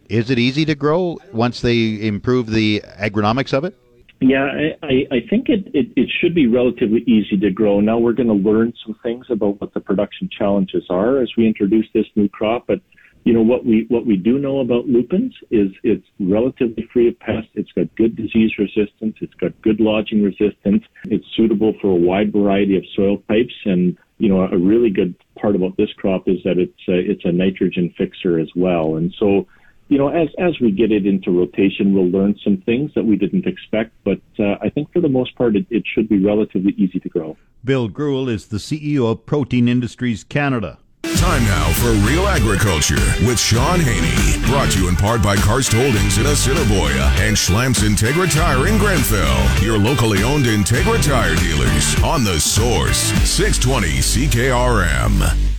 Is 0.08 0.30
it 0.30 0.40
easy 0.40 0.64
to 0.64 0.76
grow 0.76 1.20
once 1.34 1.60
they 1.60 2.08
improve 2.08 2.50
the 2.50 2.82
agronomics 2.98 3.52
of 3.54 3.66
it? 3.66 3.76
Yeah, 4.22 4.50
I, 4.84 5.08
I 5.12 5.20
think 5.30 5.48
it, 5.48 5.68
it, 5.74 5.94
it 5.96 6.10
should 6.20 6.36
be 6.36 6.48
relatively 6.48 7.04
easy 7.08 7.38
to 7.38 7.52
grow. 7.52 7.80
Now 7.80 7.98
we're 7.98 8.14
going 8.14 8.28
to 8.28 8.34
learn 8.34 8.74
some 8.86 8.98
things 9.02 9.26
about 9.30 9.62
what 9.62 9.74
the 9.74 9.80
production 9.80 10.30
challenges 10.38 10.84
are 10.90 11.22
as 11.22 11.32
we 11.38 11.48
introduce 11.48 11.86
this 11.94 12.06
new 12.16 12.28
crop. 12.28 12.68
But 12.68 12.82
you 13.24 13.34
know 13.34 13.42
what 13.42 13.66
we 13.66 13.86
what 13.90 14.06
we 14.06 14.16
do 14.18 14.38
know 14.40 14.60
about 14.60 14.88
lupins 14.88 15.34
is 15.52 15.68
it's 15.84 16.06
relatively 16.20 16.88
free 16.92 17.08
of 17.08 17.20
pests. 17.20 17.50
It's 17.54 17.72
got 17.74 17.94
good 17.96 18.16
disease 18.16 18.52
resistance. 18.58 19.16
It's 19.22 19.34
got 19.36 19.62
good 19.62 19.80
lodging 19.80 20.24
resistance. 20.24 20.84
It's 21.06 21.26
suitable 21.36 21.74
for 21.82 21.88
a 21.88 21.96
wide 21.96 22.34
variety 22.34 22.78
of 22.78 22.84
soil 22.96 23.18
types. 23.30 23.54
And 23.66 23.98
you 24.18 24.28
know 24.28 24.42
a 24.42 24.58
really 24.58 24.90
good 24.90 25.16
part 25.40 25.56
about 25.56 25.78
this 25.78 25.90
crop 25.98 26.28
is 26.28 26.38
that 26.44 26.58
it's 26.58 26.88
a, 26.90 26.98
it's 26.98 27.24
a 27.24 27.32
nitrogen 27.32 27.94
fixer 27.98 28.38
as 28.40 28.50
well. 28.56 28.96
And 28.96 29.14
so 29.18 29.48
you 29.90 29.98
know, 29.98 30.10
as 30.10 30.30
as 30.38 30.60
we 30.62 30.72
get 30.72 30.92
it 30.92 31.06
into 31.06 31.32
rotation, 31.32 31.94
we'll 31.94 32.10
learn 32.10 32.36
some 32.44 32.58
things 32.58 32.92
that 32.96 33.04
we 33.04 33.18
didn't 33.18 33.46
expect. 33.46 33.92
But 34.06 34.22
uh, 34.40 34.56
I 34.62 34.70
think 34.70 34.94
for 34.94 35.02
the 35.02 35.10
most 35.10 35.36
part, 35.36 35.56
it, 35.56 35.66
it 35.70 35.84
should 35.86 36.08
be 36.08 36.24
relatively 36.24 36.74
easy 36.78 37.00
to 37.00 37.10
grow. 37.10 37.36
Bill 37.66 37.90
Greuel 37.90 38.30
is 38.30 38.48
the 38.48 38.58
CEO 38.58 39.12
of 39.12 39.26
Protein 39.26 39.68
Industries 39.68 40.24
Canada. 40.24 40.78
Time 41.16 41.44
now 41.44 41.70
for 41.74 41.92
Real 42.08 42.28
Agriculture 42.28 43.04
with 43.26 43.40
Shaun 43.40 43.80
Haney. 43.80 44.46
Brought 44.48 44.72
to 44.72 44.80
you 44.80 44.90
in 44.90 44.96
part 44.96 45.24
by 45.24 45.36
Karst 45.36 45.74
Holdings 45.74 46.18
in 46.18 46.26
Assiniboia 46.28 47.12
and 47.18 47.36
Schlamps 47.36 47.84
Integra 47.84 48.32
Tire 48.32 48.68
in 48.68 48.78
Grenfell. 48.78 49.64
Your 49.64 49.78
locally 49.78 50.24
owned 50.24 50.46
Integra 50.46 51.04
Tire 51.04 51.36
dealers 51.36 52.02
on 52.04 52.24
the 52.24 52.40
source 52.40 52.98
620 53.28 53.88
CKRM. 53.98 55.50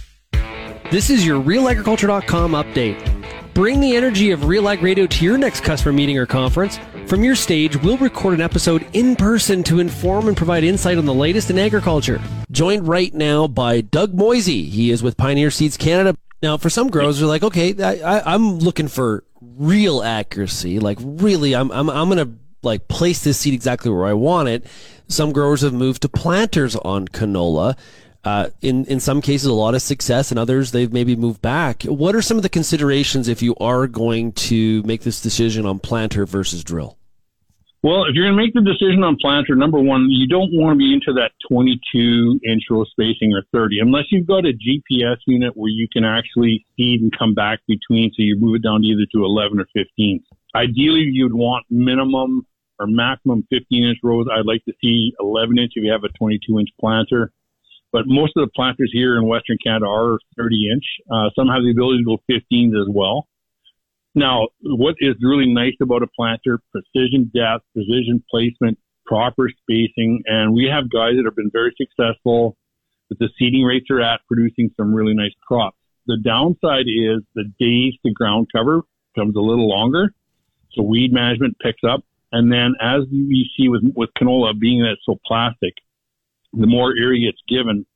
This 0.91 1.11
is 1.11 1.27
your 1.27 1.43
RealAgriculture.com 1.43 2.53
update. 2.53 3.20
Bring 3.55 3.81
the 3.81 3.97
energy 3.97 4.31
of 4.31 4.45
Real 4.45 4.69
Ag 4.69 4.81
Radio 4.81 5.07
to 5.09 5.25
your 5.25 5.37
next 5.37 5.63
customer 5.63 5.93
meeting 5.93 6.17
or 6.17 6.25
conference. 6.25 6.79
From 7.07 7.25
your 7.25 7.35
stage, 7.35 7.77
we'll 7.83 7.97
record 7.97 8.35
an 8.35 8.41
episode 8.41 8.87
in 8.93 9.17
person 9.17 9.65
to 9.65 9.81
inform 9.81 10.29
and 10.29 10.37
provide 10.37 10.63
insight 10.63 10.99
on 10.99 11.05
the 11.05 11.13
latest 11.13 11.51
in 11.51 11.59
agriculture. 11.59 12.21
Joined 12.53 12.87
right 12.87 13.13
now 13.13 13.49
by 13.49 13.81
Doug 13.81 14.15
Moisey. 14.15 14.69
He 14.69 14.93
is 14.93 15.03
with 15.03 15.17
Pioneer 15.17 15.51
Seeds 15.51 15.77
Canada. 15.77 16.17
Now, 16.43 16.59
for 16.59 16.71
some 16.71 16.91
growers, 16.91 17.19
they're 17.19 17.27
like, 17.27 17.43
okay, 17.43 17.75
I, 17.83 18.35
am 18.35 18.61
looking 18.61 18.87
for 18.87 19.25
real 19.41 20.01
accuracy. 20.01 20.79
Like, 20.79 20.99
really, 21.03 21.55
I'm, 21.57 21.73
I'm, 21.73 21.91
I'm 21.91 22.09
going 22.09 22.25
to 22.25 22.39
like 22.63 22.87
place 22.87 23.25
this 23.25 23.39
seed 23.39 23.53
exactly 23.53 23.91
where 23.91 24.07
I 24.07 24.13
want 24.13 24.49
it. 24.49 24.65
Some 25.09 25.33
growers 25.33 25.63
have 25.63 25.75
moved 25.75 26.03
to 26.03 26.09
planters 26.09 26.77
on 26.77 27.09
canola. 27.09 27.77
Uh, 28.23 28.51
in 28.61 28.85
in 28.85 29.01
some 29.01 29.23
cases, 29.23 29.47
a 29.47 29.53
lot 29.53 29.75
of 29.75 29.81
success, 29.81 30.31
and 30.31 30.39
others 30.39 30.73
they've 30.73 30.93
maybe 30.93 31.17
moved 31.17 31.41
back. 31.41 31.85
What 31.85 32.15
are 32.15 32.21
some 32.21 32.37
of 32.37 32.43
the 32.43 32.51
considerations 32.51 33.29
if 33.29 33.41
you 33.41 33.55
are 33.61 33.87
going 33.87 34.33
to 34.33 34.83
make 34.83 35.03
this 35.03 35.23
decision 35.23 35.65
on 35.65 35.79
planter 35.79 36.27
versus 36.27 36.63
drill? 36.63 36.99
Well, 37.83 38.05
if 38.05 38.15
you're 38.15 38.27
going 38.27 38.37
to 38.37 38.43
make 38.43 38.53
the 38.53 38.61
decision 38.61 39.03
on 39.05 39.17
planter, 39.19 39.57
number 39.57 39.81
one, 39.81 40.09
you 40.11 40.29
don't 40.29 40.53
want 40.53 40.75
to 40.75 40.79
be 40.79 40.93
into 40.93 41.15
that 41.15 41.33
22 41.51 42.41
inch 42.47 42.65
row 42.69 42.85
spacing 42.85 43.33
or 43.33 43.43
30, 43.53 43.79
unless 43.81 44.05
you've 44.11 44.27
got 44.27 44.45
a 44.45 44.53
GPS 44.53 45.17
unit 45.27 45.57
where 45.57 45.71
you 45.71 45.89
can 45.91 46.05
actually 46.05 46.67
seed 46.77 47.01
and 47.01 47.11
come 47.17 47.33
back 47.33 47.61
between, 47.67 48.11
so 48.11 48.17
you 48.19 48.37
move 48.39 48.57
it 48.57 48.63
down 48.63 48.83
to 48.83 48.87
either 48.87 49.07
to 49.15 49.25
11 49.25 49.61
or 49.61 49.67
15. 49.73 50.23
Ideally, 50.55 51.09
you'd 51.11 51.33
want 51.33 51.65
minimum 51.71 52.47
or 52.79 52.87
maximum 52.87 53.47
15 53.49 53.85
inch 53.85 53.99
rows. 54.03 54.27
I'd 54.31 54.45
like 54.45 54.65
to 54.67 54.75
see 54.83 55.15
11 55.19 55.59
inch 55.59 55.73
if 55.75 55.83
you 55.83 55.91
have 55.91 56.05
a 56.05 56.13
22 56.19 56.59
inch 56.59 56.69
planter. 56.79 57.33
But 57.93 58.03
most 58.07 58.33
of 58.37 58.47
the 58.47 58.51
planters 58.55 58.91
here 58.93 59.17
in 59.17 59.27
Western 59.27 59.59
Canada 59.65 59.87
are 59.87 60.19
30 60.37 60.71
inch. 60.73 60.85
Uh, 61.11 61.31
some 61.37 61.49
have 61.49 61.63
the 61.63 61.71
ability 61.71 62.05
to 62.05 62.05
go 62.05 62.19
15s 62.31 62.81
as 62.81 62.89
well. 62.89 63.27
Now, 64.15 64.49
what 64.63 64.97
is 64.99 65.15
really 65.23 65.53
nice 65.53 65.75
about 65.81 66.03
a 66.03 66.07
planter, 66.17 66.61
precision 66.73 67.31
depth, 67.35 67.65
precision 67.75 68.23
placement, 68.31 68.79
proper 69.07 69.49
spacing, 69.63 70.23
and 70.27 70.55
we 70.55 70.67
have 70.67 70.91
guys 70.91 71.15
that 71.17 71.25
have 71.25 71.37
been 71.37 71.51
very 71.53 71.75
successful 71.77 72.57
with 73.09 73.19
the 73.19 73.29
seeding 73.39 73.65
rates 73.65 73.87
are 73.91 74.01
at 74.01 74.21
producing 74.29 74.71
some 74.77 74.95
really 74.95 75.15
nice 75.15 75.35
crops. 75.47 75.77
The 76.07 76.17
downside 76.17 76.87
is 76.87 77.21
the 77.35 77.45
days 77.59 77.95
to 78.05 78.13
ground 78.13 78.49
cover 78.55 78.83
becomes 79.15 79.37
a 79.37 79.41
little 79.41 79.69
longer. 79.69 80.13
So 80.73 80.83
weed 80.83 81.13
management 81.13 81.57
picks 81.61 81.83
up. 81.85 82.05
And 82.33 82.53
then 82.53 82.75
as 82.81 83.03
you 83.11 83.45
see 83.57 83.69
with, 83.69 83.83
with 83.97 84.11
canola 84.19 84.59
being 84.59 84.83
that 84.83 84.93
it's 84.93 85.03
so 85.05 85.19
plastic, 85.27 85.75
the 86.53 86.67
more 86.67 86.93
area 86.99 87.29
it's 87.29 87.43
given, 87.49 87.87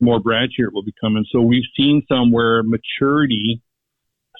the 0.00 0.06
more 0.06 0.20
branchier 0.20 0.68
it 0.68 0.72
will 0.72 0.84
become. 0.84 1.16
And 1.16 1.26
so 1.30 1.40
we've 1.40 1.68
seen 1.76 2.02
some 2.08 2.30
where 2.30 2.62
maturity 2.62 3.62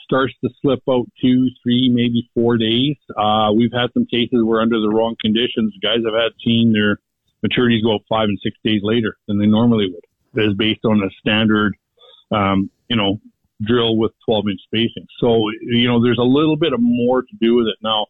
starts 0.04 0.34
to 0.44 0.50
slip 0.60 0.80
out 0.88 1.06
two, 1.20 1.48
three, 1.62 1.90
maybe 1.92 2.30
four 2.34 2.56
days. 2.56 2.96
Uh, 3.16 3.50
we've 3.56 3.72
had 3.72 3.88
some 3.94 4.06
cases 4.06 4.42
where 4.44 4.60
under 4.60 4.80
the 4.80 4.88
wrong 4.88 5.16
conditions, 5.20 5.74
guys 5.82 6.00
have 6.04 6.14
had 6.14 6.32
seen 6.44 6.72
their 6.72 6.98
maturities 7.44 7.82
go 7.82 7.96
up 7.96 8.02
five 8.08 8.28
and 8.28 8.38
six 8.42 8.56
days 8.64 8.80
later 8.82 9.16
than 9.26 9.38
they 9.38 9.46
normally 9.46 9.88
would. 9.90 10.04
That 10.34 10.50
is 10.50 10.56
based 10.56 10.84
on 10.84 11.02
a 11.02 11.10
standard, 11.20 11.74
um, 12.32 12.70
you 12.88 12.96
know, 12.96 13.20
drill 13.62 13.96
with 13.96 14.12
12 14.26 14.44
inch 14.50 14.60
spacing. 14.64 15.06
So, 15.20 15.50
you 15.62 15.88
know, 15.88 16.02
there's 16.02 16.18
a 16.18 16.22
little 16.22 16.56
bit 16.56 16.72
of 16.72 16.80
more 16.82 17.22
to 17.22 17.36
do 17.40 17.56
with 17.56 17.66
it. 17.66 17.76
Now, 17.82 18.06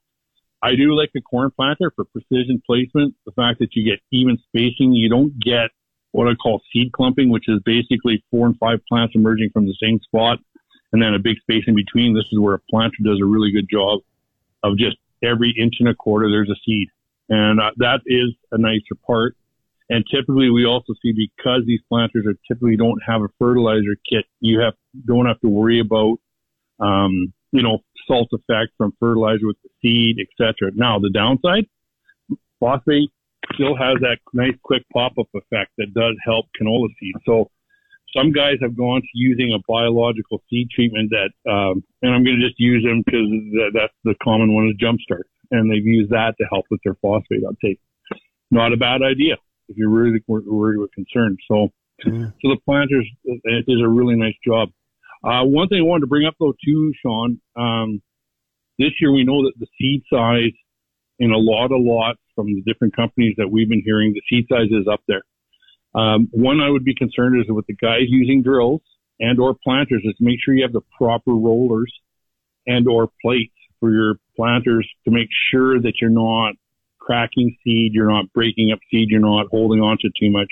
I 0.64 0.76
do 0.76 0.94
like 0.94 1.11
the 1.12 1.21
corn 1.21 1.50
planter 1.54 1.92
for 1.94 2.06
precision 2.06 2.62
placement. 2.64 3.14
The 3.26 3.33
fact 3.33 3.59
that 3.59 3.76
you 3.76 3.85
get 3.85 4.00
even 4.11 4.38
spacing, 4.49 4.94
you 4.94 5.11
don't 5.11 5.38
get 5.38 5.71
what 6.12 6.26
I 6.26 6.35
call 6.35 6.62
seed 6.73 6.92
clumping, 6.92 7.28
which 7.28 7.49
is 7.49 7.61
basically 7.66 8.25
four 8.30 8.47
and 8.47 8.56
five 8.56 8.78
plants 8.88 9.14
emerging 9.14 9.50
from 9.52 9.66
the 9.66 9.76
same 9.83 10.00
spot 10.00 10.38
and 10.92 11.02
then 11.02 11.12
a 11.12 11.18
big 11.18 11.38
space 11.40 11.64
in 11.66 11.75
between. 11.75 12.14
This 12.14 12.25
is 12.33 12.38
where 12.38 12.54
a 12.54 12.61
planter 12.71 12.97
does 13.04 13.21
a 13.21 13.26
really 13.26 13.52
good 13.52 13.68
job 13.71 14.00
of 14.62 14.78
just 14.78 14.97
every 15.23 15.54
inch 15.61 15.75
and 15.80 15.88
a 15.88 15.94
quarter, 15.94 16.30
there's 16.30 16.49
a 16.49 16.56
seed. 16.64 16.88
And 17.28 17.61
uh, 17.61 17.73
that 17.76 18.00
is 18.06 18.30
a 18.50 18.56
nicer 18.56 18.94
part. 19.06 19.37
And 19.90 20.02
typically 20.11 20.49
we 20.49 20.64
also 20.64 20.94
see 21.02 21.12
because 21.12 21.62
these 21.66 21.80
planters 21.90 22.25
are 22.26 22.37
typically 22.49 22.76
don't 22.76 23.02
have 23.06 23.21
a 23.21 23.28
fertilizer 23.38 23.97
kit, 24.09 24.25
you 24.40 24.61
have, 24.61 24.75
don't 25.04 25.26
have 25.26 25.40
to 25.40 25.49
worry 25.49 25.80
about, 25.80 26.16
um, 26.80 27.35
you 27.54 27.62
know, 27.62 27.78
salt 28.06 28.28
effect 28.32 28.73
from 28.76 28.92
fertilizer 28.99 29.46
with 29.46 29.56
the 29.62 29.70
seed, 29.80 30.16
etc. 30.18 30.73
Now, 30.75 30.99
the 30.99 31.08
downside, 31.08 31.66
phosphate 32.58 33.11
still 33.54 33.76
has 33.76 33.94
that 34.00 34.18
nice 34.32 34.56
quick 34.62 34.82
pop-up 34.92 35.28
effect 35.34 35.70
that 35.78 35.94
does 35.94 36.16
help 36.25 36.46
canola 36.61 36.88
seed. 36.99 37.14
So 37.25 37.50
some 38.16 38.32
guys 38.32 38.56
have 38.61 38.76
gone 38.76 39.02
to 39.02 39.08
using 39.14 39.54
a 39.54 39.62
biological 39.68 40.42
seed 40.50 40.68
treatment 40.75 41.11
that, 41.11 41.30
um, 41.50 41.84
and 42.02 42.12
I'm 42.12 42.25
going 42.25 42.40
to 42.40 42.46
just 42.46 42.58
use 42.58 42.82
them 42.82 43.02
because 43.06 43.70
that's 43.73 43.94
the 44.02 44.14
common 44.23 44.52
one 44.52 44.66
is 44.66 44.76
Jumpstart, 44.76 45.30
and 45.52 45.70
they've 45.70 45.87
used 45.87 46.11
that 46.11 46.34
to 46.38 46.46
help 46.50 46.66
with 46.70 46.80
their 46.84 46.96
phosphate 47.00 47.44
uptake. 47.49 47.80
Not 48.50 48.73
a 48.73 48.76
bad 48.76 49.02
idea 49.02 49.37
if 49.68 49.76
you're 49.76 49.88
really 49.90 50.23
worried 50.26 50.78
or 50.78 50.88
concerned. 50.92 51.38
So, 51.49 51.68
mm. 52.04 52.32
so 52.42 52.49
the 52.49 52.58
planters 52.64 53.08
it 53.25 53.64
is 53.68 53.80
a 53.80 53.88
really 53.88 54.16
nice 54.16 54.37
job. 54.44 54.70
Uh, 55.25 55.45
one 55.45 55.69
thing 55.69 55.78
I 55.78 55.83
wanted 55.83 56.02
to 56.02 56.07
bring 56.07 56.26
up 56.26 56.35
though 56.38 56.52
too, 56.64 56.93
Shaun, 57.02 57.40
um, 57.57 58.02
this 58.78 58.90
year 59.00 59.12
we 59.12 59.25
know 59.25 59.45
that 59.45 59.54
the 59.59 59.66
seed 59.78 60.02
size 60.12 60.52
in 61.19 61.31
a 61.31 61.38
lot 61.38 61.66
of 61.66 61.78
lots 61.81 62.19
from 62.35 62.47
the 62.47 62.62
different 62.66 62.95
companies 62.95 63.35
that 63.38 63.49
we've 63.49 63.69
been 63.69 63.83
hearing, 63.85 64.12
the 64.12 64.23
seed 64.28 64.47
size 64.50 64.69
is 64.71 64.87
up 64.90 65.00
there. 65.09 65.23
Um, 65.95 66.28
one 66.33 66.61
I 66.61 66.69
would 66.69 66.85
be 66.85 66.95
concerned 66.95 67.40
is 67.40 67.47
with 67.49 67.66
the 67.66 67.76
guys 67.76 68.02
using 68.09 68.43
drills 68.43 68.83
and 69.21 69.38
or 69.38 69.54
planters 69.64 70.02
is 70.04 70.14
make 70.21 70.38
sure 70.45 70.54
you 70.54 70.64
have 70.64 70.73
the 70.73 70.83
proper 70.99 71.33
rollers 71.33 71.93
and 72.66 72.87
or 72.88 73.09
plates 73.23 73.54
for 73.81 73.93
your 73.93 74.16
planters 74.37 74.88
to 75.04 75.11
make 75.11 75.28
sure 75.50 75.81
that 75.81 75.95
you're 76.00 76.11
not 76.11 76.54
cracking 76.99 77.57
seed, 77.62 77.93
you're 77.95 78.11
not 78.11 78.33
breaking 78.33 78.73
up 78.73 78.81
seed, 78.90 79.09
you're 79.11 79.21
not 79.21 79.47
holding 79.50 79.81
on 79.81 79.97
to 80.00 80.09
too 80.21 80.31
much. 80.31 80.49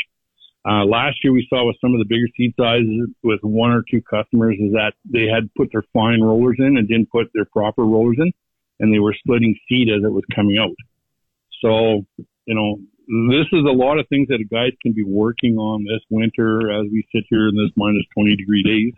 Uh, 0.64 0.85
last 0.85 1.16
year 1.25 1.33
we 1.33 1.47
saw 1.50 1.66
with 1.66 1.76
some 1.81 1.92
of 1.92 1.99
the 1.99 2.04
bigger 2.04 2.28
seed 2.37 2.54
sizes 2.57 3.11
with 3.25 3.40
one 3.42 3.73
or 3.73 3.83
two 3.90 4.00
customers 4.02 4.57
is 4.61 4.73
that 4.73 4.92
they 5.04 5.26
had 5.26 5.52
put 5.57 5.69
their 5.73 5.83
fine 5.92 6.21
rollers 6.21 6.57
in 6.59 6.76
and 6.76 6.88
didn't 6.88 7.11
put 7.11 7.26
their 7.35 7.47
proper 7.47 7.85
rollers 7.85 8.16
in 8.19 8.33
and 8.78 8.92
they 8.92 8.99
were 8.99 9.14
splitting 9.14 9.57
seed 9.69 9.88
as 9.88 10.04
it 10.04 10.12
was 10.12 10.25
coming 10.35 10.59
out. 10.59 10.76
So, 11.62 12.04
you 12.47 12.54
know, 12.54 12.78
this 13.31 13.47
is 13.52 13.64
a 13.66 13.73
lot 13.73 13.99
of 13.99 14.07
things 14.09 14.28
that 14.28 14.38
guys 14.50 14.73
can 14.83 14.92
be 14.92 15.04
working 15.04 15.57
on 15.57 15.85
this 15.85 16.00
winter 16.11 16.71
as 16.71 16.87
we 16.90 17.07
sit 17.14 17.25
here 17.28 17.49
in 17.49 17.57
this 17.57 17.71
minus 17.76 18.04
20 18.14 18.37
degree 18.37 18.62
days. 18.62 18.92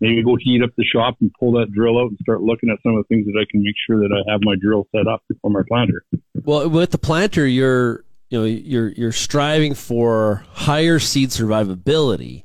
Maybe 0.00 0.22
go 0.22 0.36
heat 0.40 0.62
up 0.62 0.70
the 0.76 0.84
shop 0.84 1.16
and 1.20 1.30
pull 1.38 1.52
that 1.52 1.72
drill 1.72 1.98
out 1.98 2.08
and 2.08 2.18
start 2.22 2.40
looking 2.40 2.70
at 2.70 2.78
some 2.82 2.96
of 2.96 3.04
the 3.04 3.14
things 3.14 3.26
that 3.26 3.38
I 3.38 3.44
can 3.50 3.62
make 3.62 3.74
sure 3.86 3.98
that 4.00 4.10
I 4.12 4.30
have 4.30 4.40
my 4.42 4.54
drill 4.60 4.86
set 4.94 5.06
up 5.06 5.22
for 5.42 5.50
my 5.50 5.62
planter. 5.68 6.04
Well, 6.42 6.68
with 6.70 6.90
the 6.90 6.98
planter, 6.98 7.46
you're 7.46 8.04
you 8.30 8.38
know 8.38 8.44
you're 8.44 8.88
you're 8.88 9.12
striving 9.12 9.74
for 9.74 10.44
higher 10.52 10.98
seed 10.98 11.30
survivability, 11.30 12.44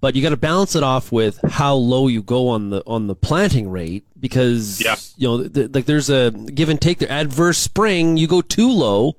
but 0.00 0.16
you 0.16 0.22
got 0.22 0.30
to 0.30 0.36
balance 0.38 0.74
it 0.74 0.82
off 0.82 1.12
with 1.12 1.38
how 1.42 1.74
low 1.74 2.08
you 2.08 2.22
go 2.22 2.48
on 2.48 2.70
the 2.70 2.82
on 2.86 3.06
the 3.06 3.14
planting 3.14 3.70
rate 3.70 4.06
because 4.18 4.82
yeah. 4.82 4.96
you 5.16 5.28
know 5.28 5.44
the, 5.44 5.68
like 5.68 5.84
there's 5.84 6.08
a 6.08 6.30
give 6.30 6.70
and 6.70 6.80
take. 6.80 6.98
there 6.98 7.10
adverse 7.10 7.58
spring, 7.58 8.16
you 8.16 8.26
go 8.26 8.40
too 8.40 8.70
low, 8.70 9.16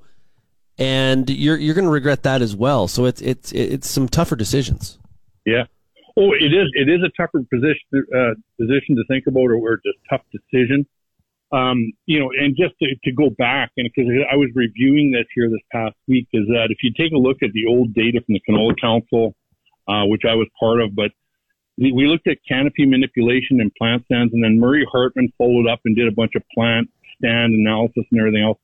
and 0.76 1.30
you're 1.30 1.56
you're 1.56 1.74
going 1.74 1.84
to 1.84 1.90
regret 1.90 2.24
that 2.24 2.42
as 2.42 2.56
well. 2.56 2.88
So 2.88 3.04
it's 3.04 3.20
it's 3.22 3.52
it's 3.52 3.88
some 3.88 4.08
tougher 4.08 4.34
decisions. 4.34 4.98
Yeah. 5.46 5.64
Oh, 6.16 6.32
it 6.32 6.52
is. 6.52 6.68
It 6.74 6.88
is 6.88 7.00
a 7.02 7.10
tougher 7.16 7.44
position 7.48 8.06
uh, 8.14 8.34
position 8.58 8.96
to 8.96 9.04
think 9.08 9.26
about, 9.28 9.44
or, 9.44 9.54
or 9.54 9.76
just 9.76 9.98
tough 10.10 10.22
decision. 10.32 10.84
Um, 11.52 11.92
you 12.06 12.18
know, 12.18 12.30
and 12.30 12.56
just 12.56 12.74
to, 12.80 12.88
to 13.04 13.12
go 13.12 13.28
back, 13.28 13.70
and 13.76 13.88
because 13.94 14.10
I 14.30 14.36
was 14.36 14.48
reviewing 14.54 15.12
this 15.12 15.26
here 15.34 15.50
this 15.50 15.60
past 15.70 15.94
week, 16.08 16.26
is 16.32 16.46
that 16.48 16.68
if 16.70 16.78
you 16.82 16.92
take 16.96 17.12
a 17.12 17.18
look 17.18 17.42
at 17.42 17.52
the 17.52 17.66
old 17.68 17.92
data 17.92 18.20
from 18.24 18.34
the 18.34 18.40
Canola 18.48 18.72
Council, 18.80 19.34
uh, 19.86 20.04
which 20.06 20.22
I 20.26 20.34
was 20.34 20.48
part 20.58 20.80
of, 20.80 20.94
but 20.94 21.10
we 21.78 22.06
looked 22.06 22.28
at 22.28 22.38
canopy 22.46 22.86
manipulation 22.86 23.60
and 23.60 23.74
plant 23.74 24.04
stands, 24.04 24.32
and 24.32 24.44
then 24.44 24.58
Murray 24.58 24.86
Hartman 24.90 25.32
followed 25.38 25.68
up 25.68 25.80
and 25.84 25.96
did 25.96 26.06
a 26.06 26.12
bunch 26.12 26.32
of 26.36 26.42
plant 26.54 26.90
stand 27.18 27.54
analysis 27.54 28.04
and 28.10 28.20
everything 28.20 28.42
else. 28.42 28.58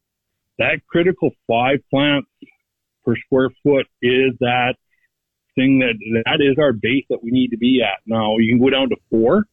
That 0.59 0.81
critical 0.87 1.31
five 1.47 1.79
plants 1.91 2.29
per 3.05 3.17
square 3.17 3.51
foot 3.63 3.87
is 4.03 4.33
that 4.41 4.75
thing 5.55 5.81
that 5.81 5.95
that 6.27 6.41
is 6.41 6.59
our 6.59 6.73
base 6.73 7.05
that 7.11 7.23
we 7.23 7.31
need 7.31 7.49
to 7.49 7.57
be 7.57 7.83
at. 7.83 8.01
Now 8.07 8.37
you 8.39 8.53
can 8.53 8.63
go 8.63 8.71
down 8.71 8.91
to 8.91 8.97
four, 9.11 9.45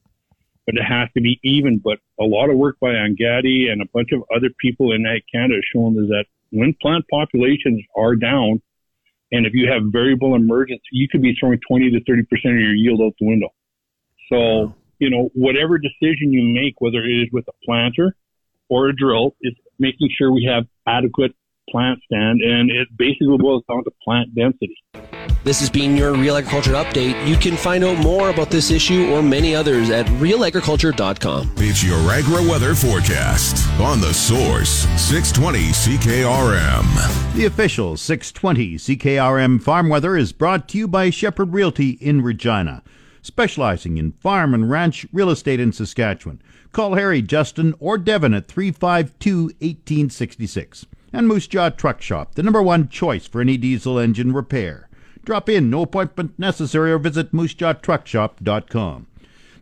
but 0.66 0.76
it 0.76 0.84
has 0.84 1.10
to 1.14 1.22
be 1.22 1.40
even. 1.44 1.80
But 1.84 2.00
a 2.20 2.24
lot 2.24 2.50
of 2.50 2.58
work 2.58 2.78
by 2.80 2.90
Angadi 2.90 3.72
and 3.72 3.82
a 3.82 3.86
bunch 3.94 4.12
of 4.12 4.24
other 4.36 4.50
people 4.60 4.92
in 4.92 5.06
Canada 5.32 5.62
shown 5.74 5.98
is 5.98 6.10
that 6.10 6.26
when 6.52 6.76
plant 6.82 7.06
populations 7.10 7.84
are 7.96 8.16
down, 8.16 8.62
and 9.32 9.46
if 9.46 9.54
you 9.54 9.70
have 9.72 9.82
variable 9.92 10.36
emergence, 10.36 10.82
you 10.92 11.08
could 11.10 11.22
be 11.22 11.36
throwing 11.40 11.60
20 11.68 11.92
to 11.92 12.00
30% 12.02 12.22
of 12.22 12.28
your 12.44 12.76
yield 12.76 13.02
out 13.02 13.14
the 13.20 13.28
window. 13.28 13.50
So, 14.32 14.76
you 15.00 15.10
know, 15.10 15.30
whatever 15.34 15.78
decision 15.78 16.32
you 16.32 16.44
make, 16.44 16.76
whether 16.80 17.04
it 17.04 17.12
is 17.12 17.28
with 17.32 17.46
a 17.48 17.54
planter 17.66 18.16
or 18.70 18.90
a 18.90 18.96
drill, 18.96 19.36
is 19.42 19.54
making 19.80 20.10
sure 20.18 20.32
we 20.32 20.46
have 20.46 20.66
adequate 20.88 21.36
plant 21.70 22.00
stand. 22.06 22.42
And 22.42 22.72
it 22.72 22.88
basically 22.96 23.38
boils 23.38 23.64
down 23.68 23.84
to 23.84 23.92
plant 24.04 24.34
density. 24.34 24.78
This 25.46 25.60
has 25.60 25.70
been 25.70 25.96
your 25.96 26.16
Real 26.16 26.38
Agriculture 26.38 26.72
Update. 26.72 27.28
You 27.28 27.38
can 27.38 27.56
find 27.56 27.84
out 27.84 28.00
more 28.00 28.32
about 28.32 28.50
this 28.50 28.72
issue 28.72 29.12
or 29.12 29.22
many 29.22 29.54
others 29.54 29.92
at 29.92 30.08
realagriculture.com. 30.08 31.52
It's 31.58 31.84
your 31.84 32.00
agri 32.10 32.50
weather 32.50 32.74
forecast 32.74 33.70
on 33.80 34.02
the 34.02 34.12
source 34.12 34.88
620 35.00 35.68
CKRM. 35.68 37.36
The 37.36 37.46
official 37.46 37.96
620 37.96 38.78
CKRM 38.78 39.62
farm 39.62 39.88
weather 39.88 40.18
is 40.18 40.32
brought 40.32 40.68
to 40.70 40.80
you 40.80 40.88
by 40.88 41.12
Shepherd 41.12 41.54
Realty 41.54 41.92
in 41.92 42.24
Regina, 42.24 42.82
specializing 43.22 44.00
in 44.00 44.14
farm 44.14 44.56
and 44.56 44.68
ranch 44.72 45.06
real 45.14 45.30
estate 45.30 45.60
in 45.60 45.72
Saskatchewan. 45.72 46.42
Call 46.72 46.96
Harry, 46.96 47.22
Justin, 47.22 47.76
or 47.80 48.00
Devin 48.00 48.34
at 48.34 48.48
352 48.48 49.44
1866. 49.60 50.88
And 51.14 51.28
Moose 51.28 51.46
Jaw 51.46 51.70
Truck 51.70 52.02
Shop, 52.02 52.34
the 52.34 52.42
number 52.42 52.64
one 52.64 52.90
choice 52.90 53.28
for 53.28 53.42
any 53.42 53.58
diesel 53.58 54.00
engine 54.00 54.34
repair. 54.34 54.90
Drop 55.26 55.50
in, 55.50 55.72
no 55.72 55.82
appointment 55.82 56.38
necessary, 56.38 56.92
or 56.92 57.00
visit 57.00 57.32
moosejawtruckshop.com. 57.32 59.08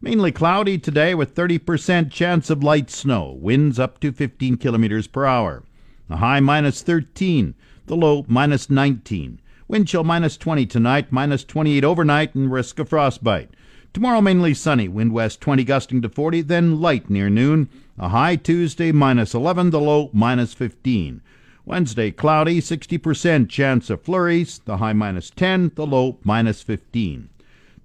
Mainly 0.01 0.31
cloudy 0.33 0.77
today 0.77 1.15
with 1.15 1.33
30% 1.33 2.11
chance 2.11 2.49
of 2.49 2.61
light 2.61 2.89
snow. 2.89 3.37
Winds 3.39 3.79
up 3.79 4.01
to 4.01 4.11
15 4.11 4.57
kilometers 4.57 5.07
per 5.07 5.25
hour. 5.25 5.63
The 6.09 6.17
high 6.17 6.41
minus 6.41 6.81
13, 6.81 7.55
the 7.85 7.95
low 7.95 8.25
minus 8.27 8.69
19. 8.69 9.39
Wind 9.69 9.87
chill 9.87 10.03
minus 10.03 10.35
20 10.35 10.65
tonight, 10.65 11.13
minus 11.13 11.45
28 11.45 11.85
overnight, 11.85 12.35
and 12.35 12.51
risk 12.51 12.77
of 12.79 12.89
frostbite. 12.89 13.51
Tomorrow 13.93 14.19
mainly 14.19 14.53
sunny, 14.53 14.89
wind 14.89 15.13
west 15.13 15.39
20 15.39 15.63
gusting 15.63 16.01
to 16.01 16.09
40, 16.09 16.41
then 16.41 16.81
light 16.81 17.09
near 17.09 17.29
noon. 17.29 17.69
A 17.97 18.09
high 18.09 18.35
Tuesday 18.35 18.91
minus 18.91 19.33
11, 19.33 19.69
the 19.69 19.79
low 19.79 20.09
minus 20.11 20.53
15. 20.53 21.21
Wednesday, 21.65 22.11
cloudy, 22.11 22.59
60% 22.59 23.47
chance 23.47 23.89
of 23.89 24.01
flurries, 24.01 24.59
the 24.65 24.77
high 24.77 24.91
minus 24.91 25.29
10, 25.29 25.71
the 25.75 25.87
low 25.87 26.17
minus 26.21 26.61
15. 26.61 27.29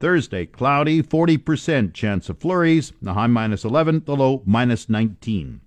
Thursday, 0.01 0.47
cloudy, 0.47 1.01
40% 1.01 1.95
chance 1.95 2.29
of 2.29 2.39
flurries, 2.39 2.93
the 3.01 3.15
high 3.15 3.29
minus 3.29 3.65
11, 3.65 4.03
the 4.05 4.17
low 4.17 4.43
minus 4.45 4.89
19. 4.89 5.61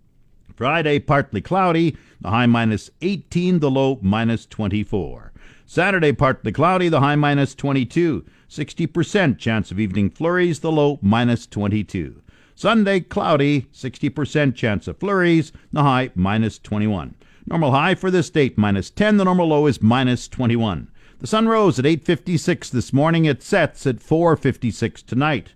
Friday, 0.54 1.00
partly 1.00 1.40
cloudy, 1.40 1.96
the 2.20 2.30
high 2.30 2.48
minus 2.48 2.90
18, 3.02 3.60
the 3.60 3.72
low 3.72 3.98
minus 4.02 4.46
24. 4.46 5.32
Saturday, 5.66 6.12
partly 6.12 6.52
cloudy, 6.52 6.90
the 6.90 7.00
high 7.00 7.16
minus 7.16 7.56
22. 7.56 8.26
60% 8.50 9.38
chance 9.38 9.72
of 9.72 9.80
evening 9.80 10.10
flurries, 10.10 10.60
the 10.60 10.72
low 10.72 11.00
minus 11.02 11.48
22. 11.48 12.22
Sunday, 12.56 13.00
cloudy, 13.00 13.68
60% 13.74 14.54
chance 14.54 14.90
of 14.90 15.00
flurries, 15.00 15.54
the 15.72 15.84
high 15.84 16.12
minus 16.14 16.60
21. 16.60 17.16
Normal 17.48 17.72
high 17.72 17.96
for 17.96 18.12
this 18.12 18.30
date 18.30 18.58
minus 18.58 18.90
10. 18.90 19.18
The 19.18 19.26
normal 19.26 19.48
low 19.48 19.66
is 19.68 19.82
minus 19.82 20.28
21. 20.28 20.90
The 21.20 21.28
sun 21.28 21.48
rose 21.48 21.80
at 21.80 21.86
8:56 21.86 22.70
this 22.70 22.94
morning. 22.94 23.26
It 23.26 23.44
sets 23.44 23.86
at 23.86 24.00
4:56 24.00 25.02
tonight. 25.02 25.54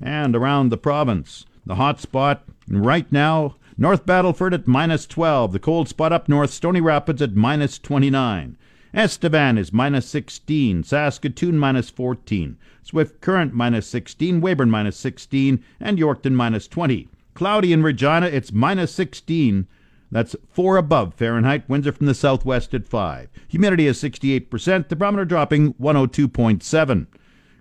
And 0.00 0.36
around 0.36 0.70
the 0.70 0.76
province, 0.76 1.44
the 1.64 1.76
hot 1.76 2.00
spot 2.00 2.44
right 2.68 3.10
now, 3.10 3.56
North 3.78 4.06
Battleford 4.06 4.54
at 4.54 4.66
minus 4.66 5.06
12. 5.06 5.52
The 5.52 5.58
cold 5.58 5.88
spot 5.88 6.12
up 6.12 6.28
north, 6.28 6.50
Stony 6.50 6.80
Rapids 6.80 7.20
at 7.20 7.34
minus 7.34 7.78
29. 7.78 8.56
Estevan 8.94 9.58
is 9.58 9.72
minus 9.72 10.06
16. 10.06 10.82
Saskatoon 10.82 11.58
minus 11.58 11.90
14. 11.90 12.56
Swift 12.82 13.20
Current 13.20 13.52
minus 13.52 13.86
16. 13.88 14.40
Weyburn 14.40 14.70
minus 14.70 14.96
16. 14.96 15.62
And 15.80 15.98
Yorkton 15.98 16.32
minus 16.32 16.66
20. 16.66 17.08
Cloudy 17.34 17.72
in 17.72 17.82
Regina, 17.82 18.26
it's 18.26 18.52
minus 18.52 18.92
16. 18.92 19.66
That's 20.10 20.36
4 20.50 20.76
above 20.76 21.14
Fahrenheit. 21.14 21.68
Winds 21.68 21.86
are 21.86 21.92
from 21.92 22.06
the 22.06 22.14
southwest 22.14 22.72
at 22.74 22.86
5. 22.86 23.28
Humidity 23.48 23.86
is 23.86 24.00
68%. 24.00 24.88
The 24.88 24.96
barometer 24.96 25.24
dropping 25.24 25.74
102.7. 25.74 27.06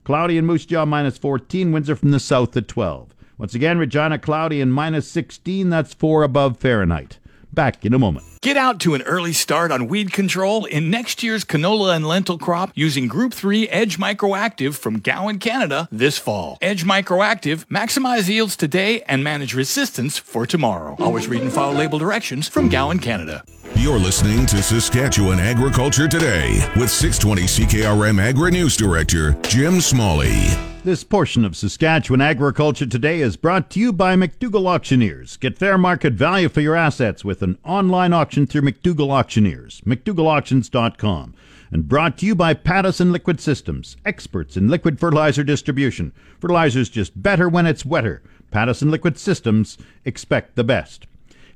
Cloudy 0.03 0.37
in 0.37 0.45
Moose 0.45 0.65
Jaw 0.65 0.85
minus 0.85 1.17
14. 1.17 1.71
Winds 1.71 1.89
are 1.89 1.95
from 1.95 2.11
the 2.11 2.19
south 2.19 2.55
at 2.55 2.67
12. 2.67 3.15
Once 3.37 3.55
again, 3.55 3.77
Regina 3.77 4.19
cloudy 4.19 4.61
and 4.61 4.73
minus 4.73 5.09
16. 5.09 5.69
That's 5.69 5.93
4 5.93 6.23
above 6.23 6.57
Fahrenheit. 6.57 7.19
Back 7.55 7.85
in 7.85 7.93
a 7.93 7.99
moment. 7.99 8.25
Get 8.41 8.57
out 8.57 8.81
to 8.81 8.93
an 8.93 9.01
early 9.03 9.31
start 9.31 9.71
on 9.71 9.87
weed 9.87 10.11
control 10.11 10.65
in 10.65 10.91
next 10.91 11.23
year's 11.23 11.45
canola 11.45 11.95
and 11.95 12.05
lentil 12.05 12.37
crop 12.37 12.71
using 12.75 13.07
Group 13.07 13.33
3 13.33 13.69
Edge 13.69 13.97
Microactive 13.97 14.75
from 14.75 14.99
Gowan, 14.99 15.39
Canada 15.39 15.87
this 15.89 16.17
fall. 16.17 16.57
Edge 16.61 16.83
Microactive, 16.83 17.65
maximize 17.67 18.27
yields 18.27 18.57
today 18.57 19.01
and 19.03 19.23
manage 19.23 19.55
resistance 19.55 20.17
for 20.17 20.45
tomorrow. 20.45 20.97
Always 20.99 21.27
read 21.27 21.41
and 21.41 21.51
follow 21.51 21.73
label 21.73 21.97
directions 21.97 22.47
from 22.49 22.67
Gowan, 22.67 22.99
Canada. 22.99 23.43
You're 23.75 23.99
listening 23.99 24.45
to 24.47 24.61
Saskatchewan 24.61 25.39
Agriculture 25.39 26.07
Today 26.07 26.69
with 26.75 26.89
620 26.89 27.43
CKRM 27.43 28.21
Agri 28.21 28.51
News 28.51 28.75
Director 28.75 29.31
Jim 29.43 29.79
Smalley. 29.79 30.74
This 30.85 31.03
portion 31.03 31.43
of 31.43 31.57
Saskatchewan 31.57 32.21
Agriculture 32.21 32.85
Today 32.85 33.19
is 33.19 33.37
brought 33.37 33.71
to 33.71 33.79
you 33.79 33.91
by 33.91 34.15
McDougall 34.15 34.67
Auctioneers. 34.67 35.35
Get 35.35 35.57
fair 35.57 35.79
market 35.79 36.13
value 36.13 36.47
for 36.47 36.61
your 36.61 36.75
assets 36.75 37.25
with 37.25 37.41
an 37.41 37.57
online 37.65 38.13
auction 38.13 38.45
through 38.45 38.61
McDougall 38.61 39.09
Auctioneers, 39.09 39.81
McDougallAuctions.com. 39.81 41.33
And 41.71 41.89
brought 41.89 42.19
to 42.19 42.27
you 42.27 42.35
by 42.35 42.53
Pattison 42.53 43.11
Liquid 43.11 43.41
Systems, 43.41 43.97
experts 44.05 44.55
in 44.57 44.67
liquid 44.67 44.99
fertilizer 44.99 45.43
distribution. 45.43 46.13
Fertilizer's 46.39 46.89
just 46.89 47.19
better 47.19 47.49
when 47.49 47.65
it's 47.65 47.83
wetter. 47.83 48.21
Pattison 48.51 48.91
Liquid 48.91 49.17
Systems, 49.17 49.79
expect 50.05 50.55
the 50.55 50.63
best. 50.63 51.07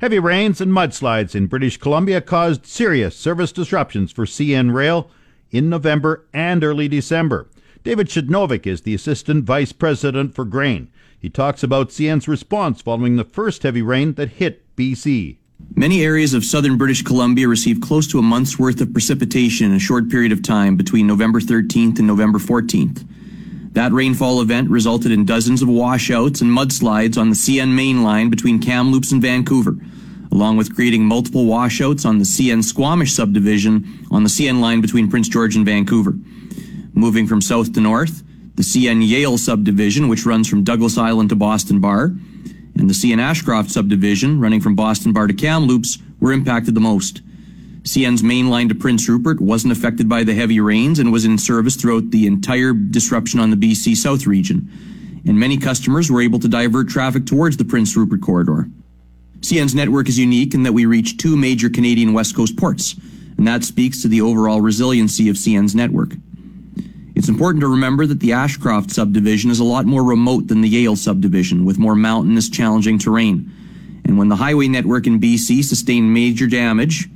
Heavy 0.02 0.18
rains 0.18 0.60
and 0.60 0.72
mudslides 0.72 1.36
in 1.36 1.46
British 1.46 1.78
Columbia 1.78 2.20
caused 2.20 2.66
serious 2.66 3.16
service 3.16 3.52
disruptions 3.52 4.12
for 4.12 4.26
CN 4.26 4.74
Rail 4.74 5.12
in 5.52 5.70
November 5.70 6.26
and 6.34 6.64
early 6.64 6.88
December. 6.88 7.48
David 7.82 8.08
Przednowek 8.08 8.68
is 8.68 8.82
the 8.82 8.94
Assistant 8.94 9.46
Vice 9.46 9.72
President 9.72 10.36
for 10.36 10.44
Grain. 10.44 10.90
He 11.18 11.30
talks 11.30 11.64
about 11.64 11.90
CN's 11.90 12.28
response 12.28 12.82
following 12.82 13.16
the 13.16 13.24
first 13.24 13.64
heavy 13.64 13.82
rain 13.82 14.14
that 14.16 14.32
hit 14.32 14.76
BC. 14.76 15.38
Many 15.76 16.04
areas 16.04 16.34
of 16.34 16.44
southern 16.44 16.78
British 16.78 17.04
Columbia 17.04 17.48
received 17.48 17.82
close 17.82 18.06
to 18.08 18.20
a 18.20 18.24
month's 18.24 18.60
worth 18.60 18.82
of 18.82 18.92
precipitation 18.92 19.68
in 19.68 19.78
a 19.78 19.80
short 19.80 20.10
period 20.10 20.34
of 20.34 20.44
time 20.44 20.76
between 20.76 21.08
November 21.08 21.40
13th 21.40 22.00
and 22.00 22.08
November 22.08 22.38
14th. 22.38 23.08
That 23.72 23.94
rainfall 23.94 24.42
event 24.42 24.70
resulted 24.70 25.14
in 25.14 25.24
dozens 25.24 25.62
of 25.62 25.70
washouts 25.70 26.42
and 26.42 26.52
mudslides 26.52 27.18
on 27.18 27.30
the 27.30 27.36
CN 27.36 27.74
main 27.74 28.04
line 28.04 28.30
between 28.30 28.60
Kamloops 28.60 29.14
and 29.14 29.22
Vancouver, 29.22 29.78
along 30.34 30.58
with 30.58 30.76
creating 30.76 31.06
multiple 31.06 31.46
washouts 31.46 32.04
on 32.04 32.18
the 32.18 32.26
CN 32.26 32.62
Squamish 32.62 33.14
subdivision 33.14 34.06
on 34.12 34.24
the 34.24 34.30
CN 34.30 34.60
line 34.60 34.82
between 34.82 35.10
Prince 35.10 35.30
George 35.30 35.56
and 35.56 35.66
Vancouver. 35.66 36.16
Moving 36.94 37.28
from 37.28 37.42
south 37.42 37.74
to 37.74 37.80
north, 37.80 38.24
the 38.56 38.64
CN 38.64 39.08
Yale 39.08 39.38
subdivision, 39.38 40.08
which 40.08 40.26
runs 40.26 40.48
from 40.48 40.64
Douglas 40.64 40.98
Island 40.98 41.30
to 41.30 41.36
Boston 41.36 41.80
Bar, 41.80 42.06
and 42.06 42.90
the 42.90 42.94
CN 42.94 43.20
Ashcroft 43.20 43.72
subdivision, 43.72 44.40
running 44.40 44.62
from 44.62 44.76
Boston 44.76 45.14
Bar 45.14 45.28
to 45.28 45.34
Kamloops, 45.34 46.00
were 46.20 46.34
impacted 46.34 46.76
the 46.76 46.82
most. 46.82 47.22
CN's 47.84 48.22
main 48.22 48.50
line 48.50 48.70
to 48.70 48.76
Prince 48.76 49.08
Rupert 49.08 49.40
wasn't 49.40 49.72
affected 49.72 50.10
by 50.10 50.24
the 50.24 50.34
heavy 50.34 50.60
rains 50.60 51.00
and 51.00 51.12
was 51.12 51.26
in 51.26 51.38
service 51.38 51.76
throughout 51.76 52.12
the 52.12 52.28
entire 52.28 52.74
disruption 52.74 53.40
on 53.40 53.50
the 53.50 53.56
BC 53.56 53.96
South 53.96 54.28
region, 54.28 54.70
and 55.26 55.40
many 55.40 55.58
customers 55.58 56.12
were 56.12 56.22
able 56.22 56.40
to 56.40 56.48
divert 56.48 56.90
traffic 56.90 57.26
towards 57.26 57.58
the 57.58 57.66
Prince 57.66 57.96
Rupert 57.96 58.22
corridor. 58.22 58.70
CN's 59.40 59.74
network 59.74 60.10
is 60.10 60.20
unique 60.20 60.54
in 60.54 60.64
that 60.64 60.74
we 60.74 60.86
reach 60.86 61.18
two 61.18 61.38
major 61.38 61.70
Canadian 61.70 62.14
West 62.14 62.36
Coast 62.36 62.58
ports, 62.58 62.96
and 63.38 63.48
that 63.48 63.64
speaks 63.64 64.02
to 64.02 64.10
the 64.10 64.22
overall 64.22 64.60
resiliency 64.60 65.30
of 65.30 65.38
CN's 65.38 65.74
network. 65.74 66.14
It's 67.20 67.28
important 67.28 67.60
to 67.60 67.68
remember 67.68 68.06
that 68.06 68.22
the 68.22 68.32
Ashcroft 68.32 68.92
subdivision 68.92 69.52
is 69.52 69.60
a 69.60 69.66
lot 69.66 69.86
more 69.86 70.06
remote 70.06 70.48
than 70.48 70.62
the 70.62 70.70
Yale 70.70 70.96
subdivision, 70.96 71.66
with 71.66 71.78
more 71.78 71.94
mountainous, 71.94 72.48
challenging 72.48 72.98
terrain. 72.98 73.52
And 74.06 74.18
when 74.18 74.30
the 74.30 74.38
highway 74.38 74.70
network 74.70 75.06
in 75.06 75.20
BC 75.20 75.66
sustained 75.66 76.14
major 76.14 76.48
damage, 76.48 77.10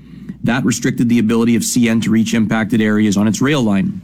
that 0.43 0.65
restricted 0.65 1.07
the 1.07 1.19
ability 1.19 1.55
of 1.55 1.61
CN 1.61 2.03
to 2.03 2.11
reach 2.11 2.33
impacted 2.33 2.81
areas 2.81 3.15
on 3.15 3.29
its 3.29 3.41
rail 3.41 3.63
line. 3.63 4.01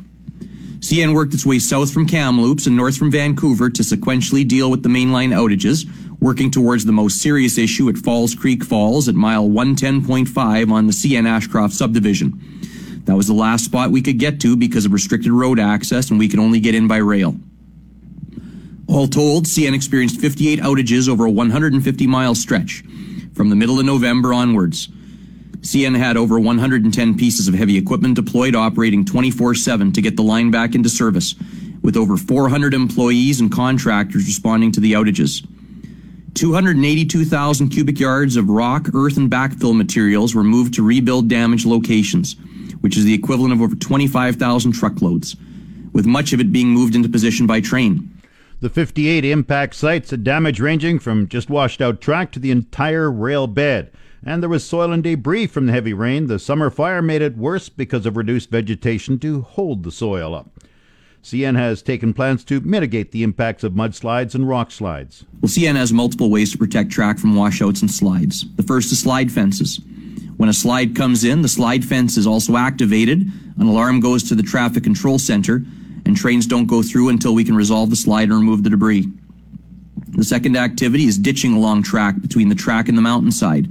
CN 0.79 1.13
worked 1.13 1.33
its 1.33 1.45
way 1.45 1.59
south 1.59 1.91
from 1.91 2.07
Kamloops 2.07 2.65
and 2.65 2.77
north 2.77 2.95
from 2.95 3.11
Vancouver 3.11 3.69
to 3.69 3.83
sequentially 3.83 4.47
deal 4.47 4.71
with 4.71 4.83
the 4.83 4.89
mainline 4.89 5.33
outages, 5.33 5.85
working 6.21 6.49
towards 6.49 6.85
the 6.85 6.93
most 6.93 7.21
serious 7.21 7.57
issue 7.57 7.89
at 7.89 7.97
Falls 7.97 8.33
Creek 8.33 8.63
Falls 8.63 9.09
at 9.09 9.15
mile 9.15 9.49
110.5 9.49 10.71
on 10.71 10.87
the 10.87 10.93
CN 10.93 11.27
Ashcroft 11.27 11.73
subdivision. 11.73 12.58
That 13.09 13.15
was 13.15 13.25
the 13.25 13.33
last 13.33 13.65
spot 13.65 13.89
we 13.89 14.03
could 14.03 14.19
get 14.19 14.39
to 14.41 14.55
because 14.55 14.85
of 14.85 14.93
restricted 14.93 15.31
road 15.31 15.59
access 15.59 16.11
and 16.11 16.19
we 16.19 16.29
could 16.29 16.37
only 16.37 16.59
get 16.59 16.75
in 16.75 16.87
by 16.87 16.97
rail. 16.97 17.35
All 18.87 19.07
told, 19.07 19.45
CN 19.45 19.73
experienced 19.73 20.21
58 20.21 20.59
outages 20.59 21.09
over 21.09 21.25
a 21.25 21.31
150 21.31 22.05
mile 22.05 22.35
stretch 22.35 22.83
from 23.33 23.49
the 23.49 23.55
middle 23.55 23.79
of 23.79 23.87
November 23.87 24.31
onwards. 24.31 24.89
CN 25.61 25.97
had 25.97 26.17
over 26.17 26.39
110 26.39 27.17
pieces 27.17 27.47
of 27.47 27.55
heavy 27.55 27.79
equipment 27.79 28.13
deployed 28.13 28.55
operating 28.55 29.03
24 29.03 29.55
7 29.55 29.91
to 29.91 30.03
get 30.03 30.15
the 30.15 30.21
line 30.21 30.51
back 30.51 30.75
into 30.75 30.87
service, 30.87 31.33
with 31.81 31.97
over 31.97 32.15
400 32.15 32.75
employees 32.75 33.41
and 33.41 33.51
contractors 33.51 34.27
responding 34.27 34.71
to 34.73 34.79
the 34.79 34.93
outages. 34.93 35.43
282,000 36.35 37.69
cubic 37.69 37.99
yards 37.99 38.35
of 38.35 38.51
rock, 38.51 38.87
earth, 38.93 39.17
and 39.17 39.31
backfill 39.31 39.75
materials 39.75 40.35
were 40.35 40.43
moved 40.43 40.75
to 40.75 40.83
rebuild 40.83 41.27
damaged 41.27 41.65
locations 41.65 42.35
which 42.81 42.97
is 42.97 43.03
the 43.03 43.13
equivalent 43.13 43.53
of 43.53 43.61
over 43.61 43.75
25,000 43.75 44.71
truckloads, 44.71 45.35
with 45.93 46.05
much 46.05 46.33
of 46.33 46.39
it 46.39 46.51
being 46.51 46.69
moved 46.69 46.95
into 46.95 47.09
position 47.09 47.47
by 47.47 47.61
train. 47.61 48.13
The 48.61 48.69
58 48.69 49.23
impact 49.23 49.73
sites 49.73 50.11
had 50.11 50.23
damage 50.23 50.59
ranging 50.59 50.99
from 50.99 51.29
just 51.29 51.49
washed 51.49 51.81
out 51.81 52.01
track 52.01 52.31
to 52.33 52.39
the 52.39 52.51
entire 52.51 53.09
rail 53.09 53.47
bed. 53.47 53.91
And 54.25 54.43
there 54.43 54.49
was 54.49 54.65
soil 54.65 54.91
and 54.91 55.01
debris 55.01 55.47
from 55.47 55.65
the 55.65 55.71
heavy 55.71 55.93
rain. 55.93 56.27
The 56.27 56.39
summer 56.39 56.69
fire 56.69 57.01
made 57.01 57.21
it 57.21 57.37
worse 57.37 57.69
because 57.69 58.05
of 58.05 58.17
reduced 58.17 58.49
vegetation 58.49 59.17
to 59.19 59.41
hold 59.43 59.83
the 59.83 59.91
soil 59.91 60.35
up. 60.35 60.49
CN 61.23 61.55
has 61.55 61.81
taken 61.81 62.13
plans 62.13 62.43
to 62.45 62.59
mitigate 62.61 63.11
the 63.11 63.23
impacts 63.23 63.63
of 63.63 63.73
mudslides 63.73 64.35
and 64.35 64.47
rock 64.47 64.71
slides. 64.71 65.25
Well, 65.41 65.49
CN 65.49 65.75
has 65.75 65.93
multiple 65.93 66.29
ways 66.29 66.51
to 66.51 66.57
protect 66.57 66.91
track 66.91 67.17
from 67.17 67.35
washouts 67.35 67.81
and 67.81 67.91
slides. 67.91 68.45
The 68.55 68.63
first 68.63 68.91
is 68.91 68.99
slide 68.99 69.31
fences. 69.31 69.79
When 70.39 70.47
a 70.47 70.53
slide 70.53 70.95
comes 70.95 71.25
in, 71.25 71.41
the 71.41 71.49
slide 71.49 71.83
fence 71.83 72.15
is 72.15 72.25
also 72.25 72.55
activated. 72.55 73.29
An 73.57 73.67
alarm 73.67 73.99
goes 73.99 74.23
to 74.23 74.35
the 74.35 74.41
traffic 74.41 74.85
control 74.85 75.19
center, 75.19 75.65
and 76.05 76.15
trains 76.15 76.47
don't 76.47 76.65
go 76.65 76.81
through 76.81 77.09
until 77.09 77.35
we 77.35 77.43
can 77.43 77.57
resolve 77.57 77.89
the 77.89 77.97
slide 77.97 78.29
and 78.29 78.39
remove 78.39 78.63
the 78.63 78.69
debris. 78.69 79.05
The 80.11 80.23
second 80.23 80.55
activity 80.55 81.03
is 81.03 81.17
ditching 81.17 81.57
along 81.57 81.83
track 81.83 82.21
between 82.21 82.47
the 82.47 82.55
track 82.55 82.87
and 82.87 82.97
the 82.97 83.01
mountainside. 83.01 83.65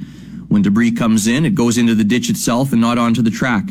When 0.49 0.61
debris 0.61 0.93
comes 0.93 1.27
in, 1.27 1.47
it 1.47 1.55
goes 1.55 1.79
into 1.79 1.95
the 1.95 2.05
ditch 2.05 2.29
itself 2.29 2.73
and 2.73 2.83
not 2.83 2.99
onto 2.99 3.23
the 3.23 3.31
track. 3.31 3.71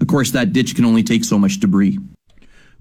Of 0.00 0.08
course, 0.08 0.32
that 0.32 0.52
ditch 0.52 0.74
can 0.74 0.84
only 0.84 1.04
take 1.04 1.24
so 1.24 1.38
much 1.38 1.60
debris. 1.60 2.00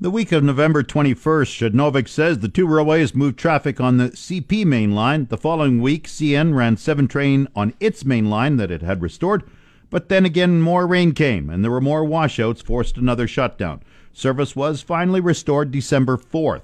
The 0.04 0.12
week 0.12 0.34
of 0.34 0.44
November 0.44 0.84
21st, 0.84 1.72
Przednowek 1.72 2.10
says 2.10 2.40
the 2.40 2.50
two 2.50 2.68
railways 2.68 3.16
moved 3.16 3.40
traffic 3.40 3.80
on 3.80 3.96
the 3.96 4.10
CP 4.10 4.66
main 4.66 4.94
line. 4.94 5.28
The 5.28 5.38
following 5.38 5.82
week, 5.82 6.10
CN 6.10 6.54
ran 6.54 6.76
seven 6.76 7.08
train 7.08 7.48
on 7.56 7.74
its 7.80 8.04
main 8.04 8.30
line 8.30 8.58
that 8.58 8.70
it 8.70 8.82
had 8.82 9.02
restored, 9.02 9.50
but 9.90 10.10
then 10.10 10.26
again 10.26 10.60
more 10.60 10.86
rain 10.86 11.14
came 11.14 11.50
and 11.50 11.64
there 11.64 11.72
were 11.72 11.80
more 11.80 12.04
washouts 12.04 12.62
forced 12.62 12.98
another 12.98 13.30
shutdown. 13.30 13.82
Service 14.12 14.58
was 14.58 14.82
finally 14.82 15.22
restored 15.22 15.72
December 15.72 16.18
4th. 16.18 16.64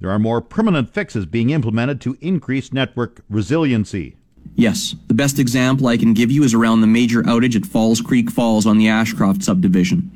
There 0.00 0.10
are 0.10 0.18
more 0.18 0.40
permanent 0.40 0.88
fixes 0.88 1.26
being 1.26 1.50
implemented 1.50 2.00
to 2.00 2.16
increase 2.22 2.72
network 2.72 3.20
resiliency. 3.28 4.16
Yes, 4.54 4.94
the 5.08 5.12
best 5.12 5.38
example 5.38 5.88
I 5.88 5.98
can 5.98 6.14
give 6.14 6.32
you 6.32 6.42
is 6.42 6.54
around 6.54 6.80
the 6.80 6.86
major 6.86 7.22
outage 7.24 7.54
at 7.54 7.66
Falls 7.66 8.00
Creek 8.00 8.30
Falls 8.30 8.64
on 8.64 8.78
the 8.78 8.88
Ashcroft 8.88 9.42
subdivision. 9.42 10.10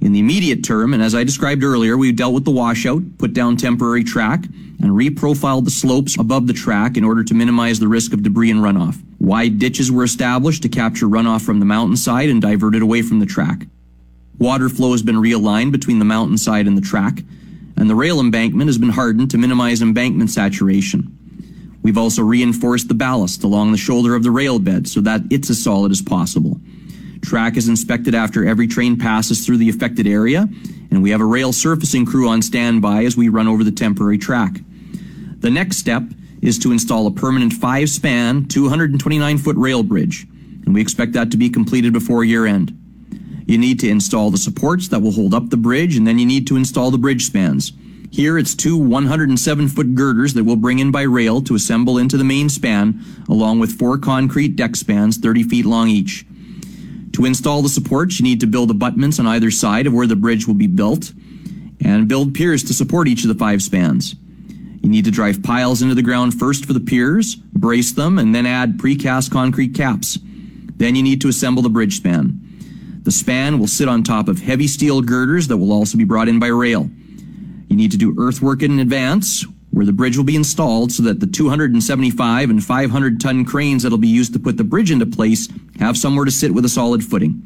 In 0.00 0.12
the 0.12 0.20
immediate 0.20 0.64
term, 0.64 0.94
and 0.94 1.02
as 1.02 1.14
I 1.14 1.24
described 1.24 1.62
earlier, 1.62 1.96
we 1.96 2.10
dealt 2.12 2.32
with 2.32 2.46
the 2.46 2.50
washout, 2.50 3.02
put 3.18 3.34
down 3.34 3.56
temporary 3.56 4.02
track, 4.02 4.44
and 4.44 4.92
reprofiled 4.92 5.64
the 5.64 5.70
slopes 5.70 6.18
above 6.18 6.46
the 6.46 6.54
track 6.54 6.96
in 6.96 7.04
order 7.04 7.22
to 7.22 7.34
minimize 7.34 7.78
the 7.78 7.88
risk 7.88 8.14
of 8.14 8.22
debris 8.22 8.50
and 8.50 8.60
runoff. 8.60 8.98
Wide 9.20 9.58
ditches 9.58 9.92
were 9.92 10.04
established 10.04 10.62
to 10.62 10.70
capture 10.70 11.06
runoff 11.06 11.42
from 11.42 11.58
the 11.58 11.66
mountainside 11.66 12.30
and 12.30 12.40
divert 12.40 12.74
it 12.74 12.82
away 12.82 13.02
from 13.02 13.18
the 13.18 13.26
track. 13.26 13.66
Water 14.38 14.70
flow 14.70 14.92
has 14.92 15.02
been 15.02 15.16
realigned 15.16 15.70
between 15.70 15.98
the 15.98 16.06
mountainside 16.06 16.66
and 16.66 16.78
the 16.78 16.82
track, 16.82 17.22
and 17.76 17.90
the 17.90 17.94
rail 17.94 18.20
embankment 18.20 18.68
has 18.68 18.78
been 18.78 18.88
hardened 18.88 19.30
to 19.30 19.38
minimize 19.38 19.82
embankment 19.82 20.30
saturation. 20.30 21.14
We've 21.82 21.98
also 21.98 22.22
reinforced 22.22 22.88
the 22.88 22.94
ballast 22.94 23.44
along 23.44 23.72
the 23.72 23.78
shoulder 23.78 24.14
of 24.14 24.22
the 24.22 24.30
rail 24.30 24.58
bed 24.58 24.88
so 24.88 25.02
that 25.02 25.22
it's 25.30 25.50
as 25.50 25.62
solid 25.62 25.92
as 25.92 26.00
possible. 26.00 26.58
Track 27.22 27.56
is 27.56 27.68
inspected 27.68 28.14
after 28.14 28.46
every 28.46 28.66
train 28.66 28.98
passes 28.98 29.44
through 29.44 29.58
the 29.58 29.68
affected 29.68 30.06
area, 30.06 30.48
and 30.90 31.02
we 31.02 31.10
have 31.10 31.20
a 31.20 31.26
rail 31.26 31.52
surfacing 31.52 32.06
crew 32.06 32.28
on 32.28 32.42
standby 32.42 33.04
as 33.04 33.16
we 33.16 33.28
run 33.28 33.46
over 33.46 33.62
the 33.62 33.70
temporary 33.70 34.18
track. 34.18 34.60
The 35.38 35.50
next 35.50 35.78
step 35.78 36.02
is 36.42 36.58
to 36.60 36.72
install 36.72 37.06
a 37.06 37.10
permanent 37.10 37.52
five 37.52 37.90
span, 37.90 38.46
229 38.46 39.38
foot 39.38 39.56
rail 39.56 39.82
bridge, 39.82 40.26
and 40.64 40.74
we 40.74 40.80
expect 40.80 41.12
that 41.12 41.30
to 41.30 41.36
be 41.36 41.50
completed 41.50 41.92
before 41.92 42.24
year 42.24 42.46
end. 42.46 42.76
You 43.46 43.58
need 43.58 43.80
to 43.80 43.88
install 43.88 44.30
the 44.30 44.38
supports 44.38 44.88
that 44.88 45.00
will 45.00 45.12
hold 45.12 45.34
up 45.34 45.50
the 45.50 45.56
bridge, 45.56 45.96
and 45.96 46.06
then 46.06 46.18
you 46.18 46.26
need 46.26 46.46
to 46.48 46.56
install 46.56 46.90
the 46.90 46.98
bridge 46.98 47.26
spans. 47.26 47.72
Here 48.12 48.38
it's 48.38 48.54
two 48.54 48.76
107 48.76 49.68
foot 49.68 49.94
girders 49.94 50.34
that 50.34 50.44
we'll 50.44 50.56
bring 50.56 50.78
in 50.78 50.90
by 50.90 51.02
rail 51.02 51.40
to 51.42 51.54
assemble 51.54 51.98
into 51.98 52.16
the 52.16 52.24
main 52.24 52.48
span, 52.48 53.04
along 53.28 53.60
with 53.60 53.78
four 53.78 53.98
concrete 53.98 54.56
deck 54.56 54.74
spans 54.74 55.16
30 55.16 55.44
feet 55.44 55.64
long 55.64 55.88
each. 55.88 56.26
To 57.20 57.26
install 57.26 57.60
the 57.60 57.68
supports, 57.68 58.18
you 58.18 58.22
need 58.22 58.40
to 58.40 58.46
build 58.46 58.70
abutments 58.70 59.18
on 59.18 59.26
either 59.26 59.50
side 59.50 59.86
of 59.86 59.92
where 59.92 60.06
the 60.06 60.16
bridge 60.16 60.46
will 60.46 60.54
be 60.54 60.66
built 60.66 61.12
and 61.84 62.08
build 62.08 62.32
piers 62.32 62.64
to 62.64 62.72
support 62.72 63.08
each 63.08 63.24
of 63.24 63.28
the 63.28 63.34
five 63.34 63.62
spans. 63.62 64.14
You 64.80 64.88
need 64.88 65.04
to 65.04 65.10
drive 65.10 65.42
piles 65.42 65.82
into 65.82 65.94
the 65.94 66.00
ground 66.00 66.32
first 66.32 66.64
for 66.64 66.72
the 66.72 66.80
piers, 66.80 67.34
brace 67.34 67.92
them, 67.92 68.18
and 68.18 68.34
then 68.34 68.46
add 68.46 68.78
precast 68.78 69.30
concrete 69.30 69.74
caps. 69.74 70.18
Then 70.22 70.94
you 70.94 71.02
need 71.02 71.20
to 71.20 71.28
assemble 71.28 71.60
the 71.60 71.68
bridge 71.68 71.98
span. 71.98 72.40
The 73.02 73.10
span 73.10 73.58
will 73.58 73.68
sit 73.68 73.86
on 73.86 74.02
top 74.02 74.26
of 74.26 74.40
heavy 74.40 74.66
steel 74.66 75.02
girders 75.02 75.46
that 75.48 75.58
will 75.58 75.72
also 75.74 75.98
be 75.98 76.04
brought 76.04 76.28
in 76.30 76.38
by 76.38 76.46
rail. 76.46 76.88
You 77.68 77.76
need 77.76 77.90
to 77.90 77.98
do 77.98 78.16
earthwork 78.18 78.62
in 78.62 78.78
advance, 78.78 79.44
where 79.70 79.86
the 79.86 79.92
bridge 79.92 80.16
will 80.16 80.24
be 80.24 80.36
installed 80.36 80.92
so 80.92 81.02
that 81.04 81.20
the 81.20 81.26
275 81.26 82.50
and 82.50 82.64
500 82.64 83.20
ton 83.20 83.44
cranes 83.44 83.82
that'll 83.82 83.98
be 83.98 84.08
used 84.08 84.32
to 84.32 84.38
put 84.38 84.56
the 84.56 84.64
bridge 84.64 84.90
into 84.90 85.06
place 85.06 85.48
have 85.78 85.96
somewhere 85.96 86.24
to 86.24 86.30
sit 86.30 86.52
with 86.52 86.64
a 86.64 86.68
solid 86.68 87.04
footing. 87.04 87.42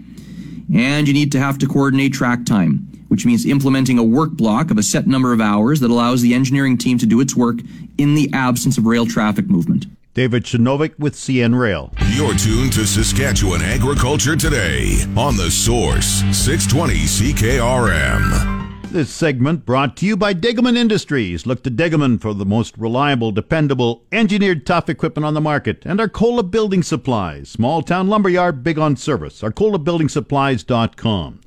And 0.75 1.07
you 1.07 1.15
need 1.15 1.33
to 1.33 1.39
have 1.39 1.59
to 1.59 1.67
coordinate 1.67 2.15
track 2.15 2.47
time, 2.47 2.89
which 3.09 3.27
means 3.27 3.45
implementing 3.45 3.99
a 3.99 4.05
work 4.05 4.33
block 4.33 4.71
of 4.71 4.79
a 4.79 4.83
set 4.83 5.07
number 5.07 5.33
of 5.33 5.41
hours 5.41 5.81
that 5.81 5.91
allows 5.91 6.23
the 6.23 6.35
engineering 6.35 6.79
team 6.79 6.99
to 6.99 7.07
do 7.07 7.21
its 7.21 7.37
work 7.37 7.59
in 7.99 8.15
the 8.15 8.31
absence 8.33 8.79
of 8.79 8.87
rail 8.87 9.07
traffic 9.07 9.47
movement. 9.49 9.87
David 10.15 10.45
Przednowek 10.45 10.97
with 10.99 11.15
CN 11.15 11.59
Rail. 11.59 11.93
You're 12.13 12.35
tuned 12.35 12.73
to 12.75 12.87
Saskatchewan 12.87 13.63
Agriculture 13.63 14.37
Today 14.37 15.03
on 15.17 15.37
the 15.37 15.51
Source 15.51 16.23
620 16.33 16.95
CKRM. 16.95 18.63
This 18.95 19.11
segment 19.11 19.67
brought 19.67 19.97
to 19.97 20.07
you 20.07 20.17
by 20.17 20.35
Degelman 20.35 20.77
Industries. 20.77 21.47
Look 21.47 21.65
to 21.65 21.71
Degelman 21.73 22.21
for 22.21 22.33
the 22.33 22.47
most 22.47 22.79
reliable, 22.79 23.33
dependable, 23.33 24.05
engineered 24.13 24.65
tough 24.65 24.89
equipment 24.89 25.27
on 25.27 25.35
the 25.35 25.41
market. 25.41 25.83
And 25.85 26.01
Arcola 26.01 26.45
Building 26.45 26.85
Supplies, 26.85 27.49
small 27.49 27.83
town 27.83 28.07
lumberyard, 28.07 28.63
big 28.63 28.79
on 28.79 28.95
service. 28.95 29.43
ArcolaBuildingSupplies.com. 29.43 31.41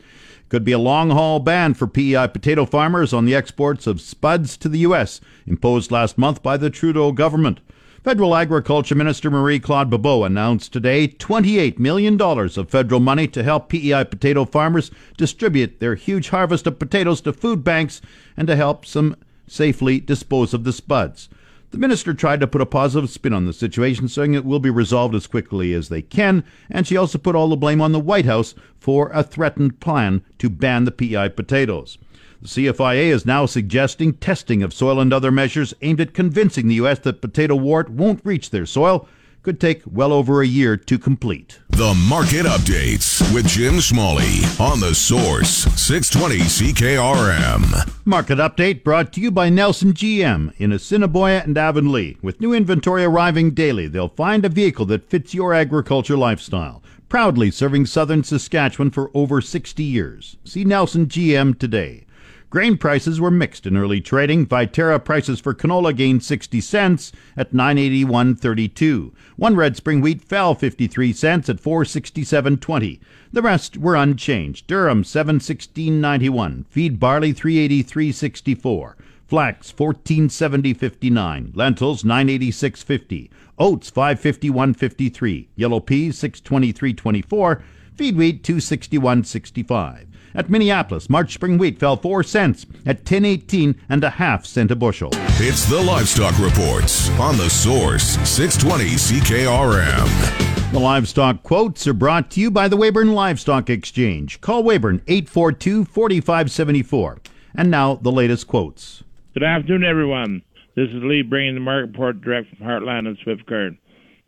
Could 0.50 0.66
be 0.66 0.74
a 0.74 0.78
long 0.78 1.12
haul 1.12 1.40
ban 1.40 1.74
for 1.74 1.88
PEI 1.88 2.28
potato 2.28 2.66
farmers 2.66 3.14
on 3.14 3.24
the 3.24 3.36
exports 3.36 3.88
of 3.88 4.02
spuds 4.02 4.58
to 4.58 4.68
the 4.68 4.80
U.S., 4.80 5.22
imposed 5.46 5.90
last 5.90 6.18
month 6.18 6.44
by 6.44 6.58
the 6.58 6.70
Trudeau 6.70 7.14
government. 7.14 7.62
Federal 8.08 8.38
Agriculture 8.38 8.96
Minister 8.96 9.30
Marie 9.30 9.60
Claude 9.60 9.90
Bibeau 9.90 10.26
announced 10.26 10.72
today 10.72 11.10
$28 11.10 11.78
million 11.78 12.18
of 12.22 12.70
federal 12.70 13.02
money 13.02 13.28
to 13.28 13.44
help 13.44 13.68
PEI 13.68 14.06
potato 14.06 14.46
farmers 14.46 14.92
distribute 15.18 15.82
their 15.82 15.96
huge 15.96 16.30
harvest 16.30 16.66
of 16.66 16.80
potatoes 16.80 17.20
to 17.20 17.34
food 17.34 17.66
banks 17.66 18.00
and 18.38 18.48
to 18.48 18.56
help 18.56 18.86
some 18.86 19.18
safely 19.46 20.00
dispose 20.00 20.54
of 20.54 20.64
the 20.64 20.72
spuds. 20.72 21.28
The 21.72 21.78
minister 21.78 22.14
tried 22.14 22.40
to 22.40 22.48
put 22.48 22.62
a 22.62 22.66
positive 22.66 23.10
spin 23.10 23.34
on 23.34 23.46
the 23.46 23.52
situation, 23.52 24.08
saying 24.08 24.36
it 24.36 24.46
will 24.46 24.60
be 24.62 24.70
resolved 24.70 25.14
as 25.14 25.28
quickly 25.28 25.74
as 25.74 25.90
they 25.90 26.02
can, 26.02 26.46
and 26.70 26.88
she 26.88 26.96
also 26.96 27.18
put 27.18 27.36
all 27.36 27.50
the 27.50 27.58
blame 27.58 27.82
on 27.82 27.92
the 27.92 28.00
White 28.00 28.24
House 28.24 28.56
for 28.80 29.12
a 29.14 29.22
threatened 29.22 29.82
plan 29.82 30.24
to 30.38 30.50
ban 30.50 30.86
the 30.86 30.92
PEI 30.92 31.28
potatoes. 31.28 31.98
The 32.40 32.48
CFIA 32.48 33.08
is 33.08 33.26
now 33.26 33.48
suggesting 33.48 34.14
testing 34.14 34.62
of 34.62 34.72
soil 34.72 35.00
and 35.00 35.12
other 35.12 35.32
measures 35.32 35.74
aimed 35.82 36.00
at 36.00 36.14
convincing 36.14 36.68
the 36.68 36.76
U.S. 36.76 37.00
that 37.00 37.20
potato 37.20 37.56
wart 37.56 37.90
won't 37.90 38.22
reach 38.24 38.52
their 38.52 38.68
soil. 38.68 39.08
Could 39.42 39.60
take 39.60 39.82
well 39.86 40.14
over 40.14 40.42
a 40.42 40.48
year 40.48 40.78
to 40.78 41.00
complete. 41.00 41.60
The 41.70 41.96
Market 42.08 42.46
Updates 42.46 43.34
with 43.34 43.48
Jim 43.48 43.82
Smalley 43.82 44.42
on 44.60 44.80
the 44.80 44.94
Source 44.94 45.50
620 45.82 46.40
CKRM. 46.40 48.06
Market 48.06 48.38
Update 48.38 48.84
brought 48.84 49.14
to 49.14 49.22
you 49.22 49.32
by 49.32 49.50
Nelson 49.50 49.94
GM 49.94 50.54
in 50.58 50.72
Assiniboia 50.72 51.42
and 51.44 51.58
Avonlea. 51.58 52.18
With 52.22 52.42
new 52.42 52.54
inventory 52.54 53.04
arriving 53.04 53.52
daily, 53.52 53.88
they'll 53.88 54.10
find 54.10 54.44
a 54.46 54.50
vehicle 54.50 54.86
that 54.88 55.10
fits 55.10 55.34
your 55.34 55.54
agriculture 55.54 56.18
lifestyle. 56.18 56.84
Proudly 57.10 57.50
serving 57.52 57.86
southern 57.86 58.24
Saskatchewan 58.24 58.92
for 58.92 59.10
over 59.14 59.40
60 59.40 59.82
years. 59.82 60.36
See 60.44 60.66
Nelson 60.66 61.06
GM 61.08 61.58
today. 61.58 62.06
Grain 62.50 62.78
prices 62.78 63.20
were 63.20 63.30
mixed 63.30 63.66
in 63.66 63.76
early 63.76 64.00
trading. 64.00 64.46
Viterra 64.46 65.04
prices 65.04 65.42
for 65.42 65.54
canola 65.54 65.94
gained 65.94 66.24
60 66.24 66.62
cents 66.62 67.12
at 67.36 67.52
981.32. 67.52 69.12
One 69.36 69.58
red 69.58 69.76
spring 69.76 70.00
wheat 70.00 70.22
fell 70.22 70.56
53 70.56 71.12
cents 71.12 71.50
at 71.50 71.58
467.20. 71.58 73.00
The 73.34 73.42
rest 73.42 73.76
were 73.76 73.98
unchanged. 73.98 74.66
Durum 74.70 75.04
716.91. 75.04 76.66
Feed 76.68 77.02
barley 77.02 77.34
383.64. 77.34 78.94
Flax 79.26 79.74
1470.59. 79.74 81.52
Lentils 81.54 82.04
986.50. 82.04 83.30
Oats 83.60 83.92
551.53. 83.92 85.48
Yellow 85.58 85.82
peas 85.82 86.18
623.24. 86.22 87.62
Feed 87.94 88.16
wheat 88.16 88.42
261.65. 88.44 90.06
At 90.38 90.52
Minneapolis, 90.52 91.10
March 91.10 91.34
spring 91.34 91.58
wheat 91.58 91.80
fell 91.80 91.98
4 91.98 92.22
cents 92.22 92.68
at 92.86 93.04
10.18 93.06 93.76
and 93.90 94.04
a 94.04 94.12
half 94.12 94.46
cent 94.46 94.70
a 94.70 94.76
bushel. 94.76 95.10
It's 95.40 95.66
the 95.66 95.82
Livestock 95.82 96.38
Reports 96.38 97.10
on 97.20 97.38
the 97.38 97.50
Source 97.50 98.20
620 98.30 98.86
CKRM. 98.92 100.72
The 100.72 100.80
livestock 100.80 101.42
quotes 101.42 101.88
are 101.88 101.94
brought 101.94 102.30
to 102.32 102.40
you 102.40 102.52
by 102.52 102.68
the 102.68 102.78
Weyburn 102.78 103.16
Livestock 103.16 103.68
Exchange. 103.72 104.40
Call 104.40 104.64
Weyburn 104.64 105.02
842 105.08 105.86
4574. 105.86 107.18
And 107.56 107.72
now 107.72 107.96
the 107.96 108.12
latest 108.12 108.46
quotes. 108.46 109.04
Good 109.34 109.42
afternoon, 109.42 109.84
everyone. 109.84 110.44
This 110.76 110.90
is 110.90 111.02
Lee 111.02 111.24
bringing 111.24 111.56
the 111.56 111.62
market 111.62 111.94
report 111.94 112.22
direct 112.22 112.50
from 112.50 112.68
Heartland 112.68 113.08
and 113.08 113.18
Swift 113.24 113.48
Current. 113.48 113.80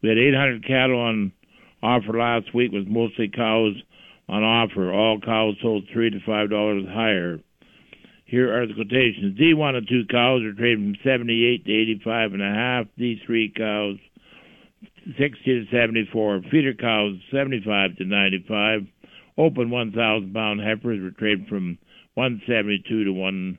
We 0.02 0.10
had 0.10 0.17
800 0.17 0.65
cattle 0.65 1.00
on 1.00 1.34
offer 1.84 2.17
last 2.17 2.52
week 2.56 2.72
with 2.72 2.88
mostly 2.88 3.30
cows 3.30 3.76
on 4.30 4.44
offer. 4.44 4.94
All 4.94 5.20
cows 5.20 5.56
sold 5.62 5.86
three 5.92 6.12
to 6.12 6.20
five 6.26 6.50
dollars 6.50 6.86
higher. 6.88 7.39
Here 8.26 8.56
are 8.56 8.68
the 8.68 8.76
quotations. 8.76 9.38
D 9.38 9.54
one 9.56 9.76
and 9.76 9.88
two 9.88 10.04
cows 10.10 10.44
are 10.44 10.54
trading 10.54 10.94
from 10.94 11.04
seventy 11.04 11.46
eight 11.46 11.65
to 11.65 11.74
eighty 11.74 12.00
five 12.04 12.34
and 12.34 12.42
a 12.42 12.54
half. 12.54 12.86
D 12.98 13.20
three 13.26 13.52
cows 13.56 13.98
sixty 15.18 15.65
to 15.65 15.65
seventy 15.72 16.08
four. 16.13 16.42
Feeder 16.52 16.76
cows 16.76 17.18
seventy 17.34 17.62
five 17.65 17.98
to 17.98 18.06
ninety 18.06 18.46
five. 18.48 18.82
Open 19.38 19.72
one 19.72 19.92
thousand 19.92 20.34
pound 20.34 20.62
heifers 20.62 21.02
were 21.02 21.18
trading 21.18 21.48
from 21.50 21.80
one 22.13 22.42
seventy 22.48 22.84
two 22.88 23.04
to 23.06 23.12
one 23.12 23.58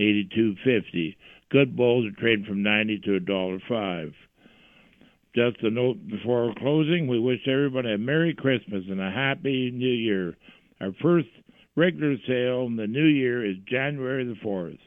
eighty 0.00 0.26
two 0.34 0.54
fifty. 0.64 1.18
Good 1.50 1.76
bulls 1.76 2.06
are 2.06 2.20
trading 2.20 2.46
from 2.46 2.62
ninety 2.62 2.98
to 3.04 3.16
a 3.16 3.20
dollar 3.20 3.58
five. 3.68 4.14
Just 5.34 5.62
a 5.62 5.70
note 5.70 5.98
before 6.08 6.54
closing, 6.58 7.06
we 7.06 7.18
wish 7.18 7.46
everybody 7.46 7.92
a 7.92 7.98
Merry 7.98 8.34
Christmas 8.34 8.84
and 8.88 9.00
a 9.00 9.10
Happy 9.10 9.70
New 9.70 9.86
Year. 9.86 10.34
Our 10.80 10.92
first 11.02 11.28
regular 11.76 12.16
sale 12.26 12.66
in 12.66 12.76
the 12.76 12.86
new 12.86 13.04
year 13.04 13.44
is 13.44 13.56
January 13.66 14.24
the 14.24 14.36
4th. 14.44 14.78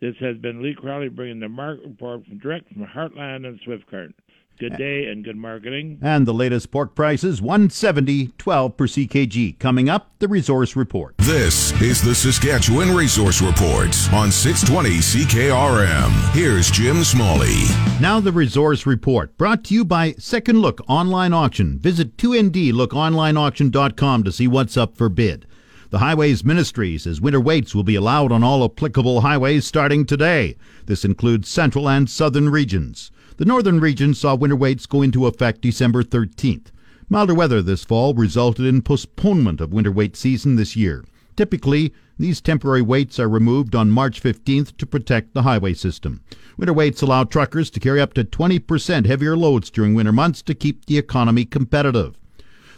This 0.00 0.14
has 0.20 0.36
been 0.36 0.62
Lee 0.62 0.74
Crowley 0.74 1.08
bringing 1.08 1.40
the 1.40 1.48
market 1.48 1.86
report 1.86 2.26
from 2.26 2.38
direct 2.38 2.72
from 2.72 2.86
Heartland 2.86 3.46
and 3.46 3.58
Swift 3.64 3.86
Current. 3.86 4.14
Good 4.60 4.76
day 4.76 5.06
and 5.06 5.24
good 5.24 5.38
marketing. 5.38 5.98
And 6.02 6.26
the 6.26 6.34
latest 6.34 6.70
pork 6.70 6.94
prices 6.94 7.40
170 7.40 8.26
12 8.36 8.76
per 8.76 8.86
CKG. 8.86 9.58
Coming 9.58 9.88
up, 9.88 10.10
the 10.18 10.28
resource 10.28 10.76
report. 10.76 11.16
This 11.16 11.72
is 11.80 12.02
the 12.02 12.14
Saskatchewan 12.14 12.94
Resource 12.94 13.40
Report 13.40 13.96
on 14.12 14.30
620 14.30 14.98
CKRM. 14.98 16.10
Here's 16.34 16.70
Jim 16.70 17.04
Smalley. 17.04 17.56
Now 18.02 18.20
the 18.20 18.32
resource 18.32 18.84
report 18.84 19.34
brought 19.38 19.64
to 19.64 19.72
you 19.72 19.82
by 19.82 20.12
Second 20.18 20.60
Look 20.60 20.82
Online 20.86 21.32
Auction. 21.32 21.78
Visit 21.78 22.18
2ndlookonlineauction.com 22.18 24.24
to 24.24 24.30
see 24.30 24.46
what's 24.46 24.76
up 24.76 24.94
for 24.94 25.08
bid. 25.08 25.46
The 25.88 26.00
Highways 26.00 26.44
Ministry 26.44 26.98
says 26.98 27.18
winter 27.18 27.40
weights 27.40 27.74
will 27.74 27.82
be 27.82 27.94
allowed 27.94 28.30
on 28.30 28.44
all 28.44 28.62
applicable 28.62 29.22
highways 29.22 29.66
starting 29.66 30.04
today. 30.04 30.58
This 30.84 31.02
includes 31.02 31.48
central 31.48 31.88
and 31.88 32.10
southern 32.10 32.50
regions. 32.50 33.10
The 33.40 33.46
northern 33.46 33.80
region 33.80 34.12
saw 34.12 34.34
winter 34.34 34.54
weights 34.54 34.84
go 34.84 35.00
into 35.00 35.24
effect 35.24 35.62
December 35.62 36.02
13th. 36.02 36.66
Milder 37.08 37.32
weather 37.32 37.62
this 37.62 37.84
fall 37.84 38.12
resulted 38.12 38.66
in 38.66 38.82
postponement 38.82 39.62
of 39.62 39.72
winter 39.72 39.90
weight 39.90 40.14
season 40.14 40.56
this 40.56 40.76
year. 40.76 41.06
Typically, 41.36 41.94
these 42.18 42.42
temporary 42.42 42.82
weights 42.82 43.18
are 43.18 43.30
removed 43.30 43.74
on 43.74 43.90
March 43.90 44.22
15th 44.22 44.76
to 44.76 44.84
protect 44.84 45.32
the 45.32 45.40
highway 45.40 45.72
system. 45.72 46.20
Winter 46.58 46.74
weights 46.74 47.00
allow 47.00 47.24
truckers 47.24 47.70
to 47.70 47.80
carry 47.80 47.98
up 47.98 48.12
to 48.12 48.24
20% 48.24 49.06
heavier 49.06 49.38
loads 49.38 49.70
during 49.70 49.94
winter 49.94 50.12
months 50.12 50.42
to 50.42 50.54
keep 50.54 50.84
the 50.84 50.98
economy 50.98 51.46
competitive. 51.46 52.18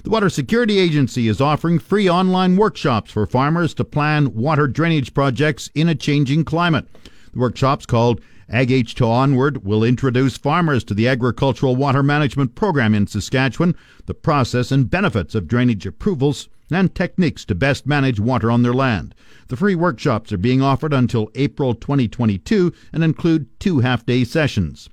The 0.04 0.10
Water 0.10 0.30
Security 0.30 0.78
Agency 0.78 1.26
is 1.26 1.40
offering 1.40 1.80
free 1.80 2.08
online 2.08 2.56
workshops 2.56 3.10
for 3.10 3.26
farmers 3.26 3.74
to 3.74 3.84
plan 3.84 4.32
water 4.32 4.68
drainage 4.68 5.12
projects 5.12 5.70
in 5.74 5.88
a 5.88 5.96
changing 5.96 6.44
climate. 6.44 6.86
The 7.32 7.40
workshops 7.40 7.84
called 7.84 8.20
Ag 8.52 8.68
H2 8.68 9.06
Onward 9.06 9.64
will 9.64 9.82
introduce 9.82 10.36
farmers 10.36 10.84
to 10.84 10.92
the 10.92 11.08
Agricultural 11.08 11.74
Water 11.74 12.02
Management 12.02 12.54
Program 12.54 12.94
in 12.94 13.06
Saskatchewan, 13.06 13.74
the 14.04 14.12
process 14.12 14.70
and 14.70 14.90
benefits 14.90 15.34
of 15.34 15.48
drainage 15.48 15.86
approvals, 15.86 16.50
and 16.70 16.94
techniques 16.94 17.46
to 17.46 17.54
best 17.54 17.86
manage 17.86 18.20
water 18.20 18.50
on 18.50 18.62
their 18.62 18.74
land. 18.74 19.14
The 19.48 19.56
free 19.56 19.74
workshops 19.74 20.32
are 20.32 20.38
being 20.38 20.60
offered 20.60 20.92
until 20.92 21.30
April 21.34 21.74
2022 21.74 22.74
and 22.92 23.02
include 23.02 23.48
two 23.58 23.78
half 23.80 24.04
day 24.04 24.22
sessions. 24.22 24.90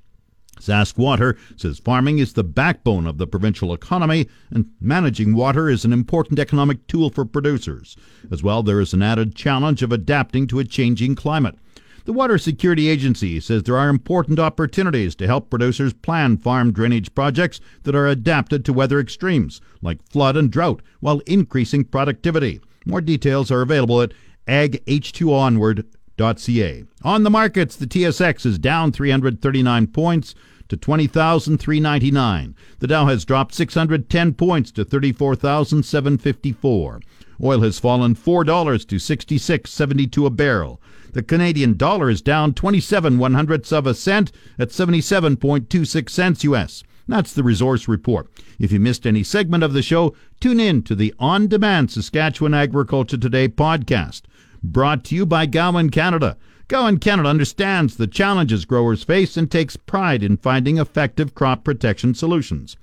Sask 0.58 0.96
Water 0.96 1.36
says 1.56 1.78
farming 1.78 2.18
is 2.18 2.32
the 2.32 2.44
backbone 2.44 3.06
of 3.06 3.18
the 3.18 3.26
provincial 3.26 3.74
economy, 3.74 4.26
and 4.50 4.70
managing 4.80 5.34
water 5.34 5.68
is 5.68 5.84
an 5.84 5.92
important 5.92 6.38
economic 6.38 6.86
tool 6.86 7.10
for 7.10 7.26
producers. 7.26 7.94
As 8.30 8.42
well, 8.42 8.62
there 8.62 8.80
is 8.80 8.94
an 8.94 9.02
added 9.02 9.34
challenge 9.34 9.82
of 9.82 9.92
adapting 9.92 10.46
to 10.46 10.60
a 10.60 10.64
changing 10.64 11.14
climate. 11.14 11.58
The 12.06 12.14
Water 12.14 12.38
Security 12.38 12.88
Agency 12.88 13.38
says 13.40 13.62
there 13.62 13.76
are 13.76 13.90
important 13.90 14.38
opportunities 14.38 15.14
to 15.16 15.26
help 15.26 15.50
producers 15.50 15.92
plan 15.92 16.38
farm 16.38 16.72
drainage 16.72 17.14
projects 17.14 17.60
that 17.82 17.94
are 17.94 18.06
adapted 18.06 18.64
to 18.64 18.72
weather 18.72 18.98
extremes, 18.98 19.60
like 19.82 20.02
flood 20.08 20.34
and 20.36 20.50
drought, 20.50 20.80
while 21.00 21.20
increasing 21.26 21.84
productivity. 21.84 22.58
More 22.86 23.02
details 23.02 23.50
are 23.50 23.60
available 23.60 24.00
at 24.00 24.14
ag-h2onward.ca. 24.46 26.84
On 27.02 27.22
the 27.22 27.30
markets, 27.30 27.76
the 27.76 27.86
TSX 27.86 28.46
is 28.46 28.58
down 28.58 28.92
339 28.92 29.86
points 29.88 30.34
to 30.68 30.76
20,399. 30.76 32.54
The 32.78 32.86
Dow 32.86 33.04
has 33.06 33.26
dropped 33.26 33.54
610 33.54 34.34
points 34.34 34.70
to 34.72 34.84
34,754. 34.84 37.00
Oil 37.42 37.60
has 37.62 37.78
fallen 37.78 38.14
$4 38.14 38.86
to 38.86 38.96
66.72 38.96 40.26
a 40.26 40.30
barrel. 40.30 40.80
The 41.12 41.22
Canadian 41.22 41.76
dollar 41.76 42.10
is 42.10 42.22
down 42.22 42.54
27 42.54 43.18
one 43.18 43.34
hundredths 43.34 43.72
of 43.72 43.86
a 43.86 43.94
cent 43.94 44.30
at 44.58 44.68
77.26 44.68 46.08
cents 46.08 46.44
US. 46.44 46.84
That's 47.08 47.32
the 47.32 47.42
Resource 47.42 47.88
Report. 47.88 48.28
If 48.60 48.70
you 48.70 48.78
missed 48.78 49.06
any 49.06 49.24
segment 49.24 49.64
of 49.64 49.72
the 49.72 49.82
show, 49.82 50.14
tune 50.38 50.60
in 50.60 50.82
to 50.82 50.94
the 50.94 51.12
on 51.18 51.48
demand 51.48 51.90
Saskatchewan 51.90 52.54
Agriculture 52.54 53.16
Today 53.16 53.48
podcast, 53.48 54.22
brought 54.62 55.02
to 55.04 55.16
you 55.16 55.26
by 55.26 55.46
Gowan 55.46 55.90
Canada. 55.90 56.36
Gowan 56.68 56.98
Canada 56.98 57.28
understands 57.28 57.96
the 57.96 58.06
challenges 58.06 58.64
growers 58.64 59.02
face 59.02 59.36
and 59.36 59.50
takes 59.50 59.76
pride 59.76 60.22
in 60.22 60.36
finding 60.36 60.78
effective 60.78 61.34
crop 61.34 61.64
protection 61.64 62.14
solutions. 62.14 62.76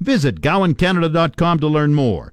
Visit 0.00 0.40
gowancanada.com 0.40 1.58
to 1.60 1.66
learn 1.66 1.94
more. 1.94 2.32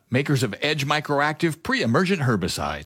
makers 0.11 0.43
of 0.43 0.53
Edge 0.61 0.85
Microactive 0.85 1.63
pre-emergent 1.63 2.21
herbicide. 2.21 2.79